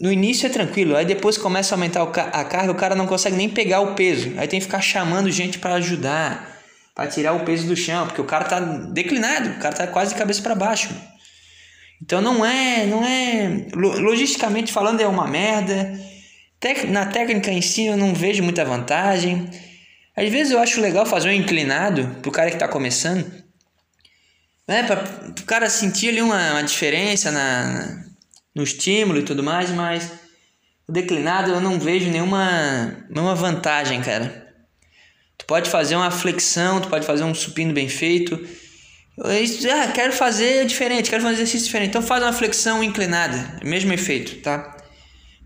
no 0.00 0.12
início 0.12 0.46
é 0.46 0.50
tranquilo, 0.50 0.96
aí 0.96 1.04
depois 1.04 1.36
começa 1.36 1.74
a 1.74 1.76
aumentar 1.76 2.02
a 2.02 2.44
carga, 2.44 2.70
o 2.70 2.74
cara 2.74 2.94
não 2.94 3.06
consegue 3.06 3.36
nem 3.36 3.48
pegar 3.48 3.80
o 3.80 3.94
peso, 3.94 4.32
aí 4.36 4.46
tem 4.46 4.60
que 4.60 4.66
ficar 4.66 4.80
chamando 4.80 5.30
gente 5.30 5.58
para 5.58 5.74
ajudar 5.74 6.58
para 6.98 7.06
tirar 7.06 7.32
o 7.32 7.44
peso 7.44 7.64
do 7.68 7.76
chão, 7.76 8.08
porque 8.08 8.20
o 8.20 8.24
cara 8.24 8.44
tá 8.44 8.58
declinado, 8.58 9.50
o 9.50 9.58
cara 9.60 9.72
tá 9.72 9.86
quase 9.86 10.14
de 10.14 10.18
cabeça 10.18 10.42
para 10.42 10.56
baixo. 10.56 10.90
Então 12.02 12.20
não 12.20 12.44
é, 12.44 12.86
não 12.86 13.04
é, 13.04 13.68
logisticamente 13.72 14.72
falando 14.72 15.00
é 15.00 15.06
uma 15.06 15.24
merda. 15.24 15.96
Na 16.88 17.06
técnica 17.06 17.52
em 17.52 17.62
si 17.62 17.86
eu 17.86 17.96
não 17.96 18.12
vejo 18.12 18.42
muita 18.42 18.64
vantagem. 18.64 19.48
Às 20.16 20.28
vezes 20.28 20.52
eu 20.52 20.58
acho 20.58 20.80
legal 20.80 21.06
fazer 21.06 21.28
um 21.28 21.32
inclinado 21.32 22.16
pro 22.20 22.32
cara 22.32 22.50
que 22.50 22.56
está 22.56 22.66
começando, 22.66 23.30
né, 24.66 24.82
para 24.82 25.04
o 25.40 25.44
cara 25.44 25.70
sentir 25.70 26.08
ali 26.08 26.20
uma, 26.20 26.54
uma 26.54 26.64
diferença 26.64 27.30
na, 27.30 28.07
no 28.58 28.64
estímulo 28.64 29.20
e 29.20 29.22
tudo 29.22 29.40
mais, 29.40 29.70
mas 29.70 30.10
o 30.88 30.90
declinado 30.90 31.52
eu 31.52 31.60
não 31.60 31.78
vejo 31.78 32.10
nenhuma, 32.10 33.06
nenhuma 33.08 33.34
vantagem, 33.34 34.02
cara. 34.02 34.52
Tu 35.38 35.46
pode 35.46 35.70
fazer 35.70 35.94
uma 35.94 36.10
flexão, 36.10 36.80
tu 36.80 36.88
pode 36.88 37.06
fazer 37.06 37.22
um 37.22 37.32
supino 37.32 37.72
bem 37.72 37.88
feito. 37.88 38.36
Ah, 39.16 39.92
quero 39.92 40.12
fazer 40.12 40.66
diferente, 40.66 41.08
quero 41.08 41.22
fazer 41.22 41.34
um 41.34 41.36
exercício 41.36 41.66
diferente. 41.66 41.90
Então 41.90 42.02
faz 42.02 42.20
uma 42.20 42.32
flexão 42.32 42.82
inclinada, 42.82 43.60
mesmo 43.62 43.92
efeito, 43.92 44.42
tá? 44.42 44.76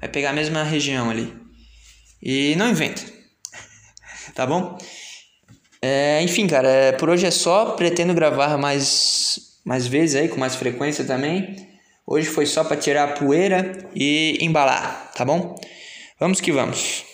Vai 0.01 0.09
pegar 0.09 0.31
a 0.31 0.35
mesma 0.35 0.63
região 0.63 1.11
ali. 1.11 1.35
E 2.23 2.57
não 2.57 2.71
inventa. 2.71 3.03
tá 4.35 4.47
bom? 4.47 4.79
É, 5.83 6.23
enfim, 6.23 6.47
cara, 6.47 6.69
é, 6.69 6.93
por 6.93 7.11
hoje 7.11 7.27
é 7.27 7.31
só. 7.31 7.73
Pretendo 7.73 8.15
gravar 8.15 8.57
mais, 8.57 9.59
mais 9.67 9.87
vezes 9.87 10.17
aí, 10.17 10.29
com 10.29 10.41
mais 10.41 10.55
frequência 10.55 11.05
também. 11.05 11.72
Hoje 12.15 12.29
foi 12.29 12.45
só 12.45 12.63
para 12.63 12.77
tirar 12.77 13.05
a 13.05 13.13
poeira 13.13 13.73
e 13.95 14.37
embalar, 14.43 15.11
tá 15.17 15.25
bom? 15.25 15.59
Vamos 16.21 16.43
que 16.43 16.53
vamos. 16.53 17.12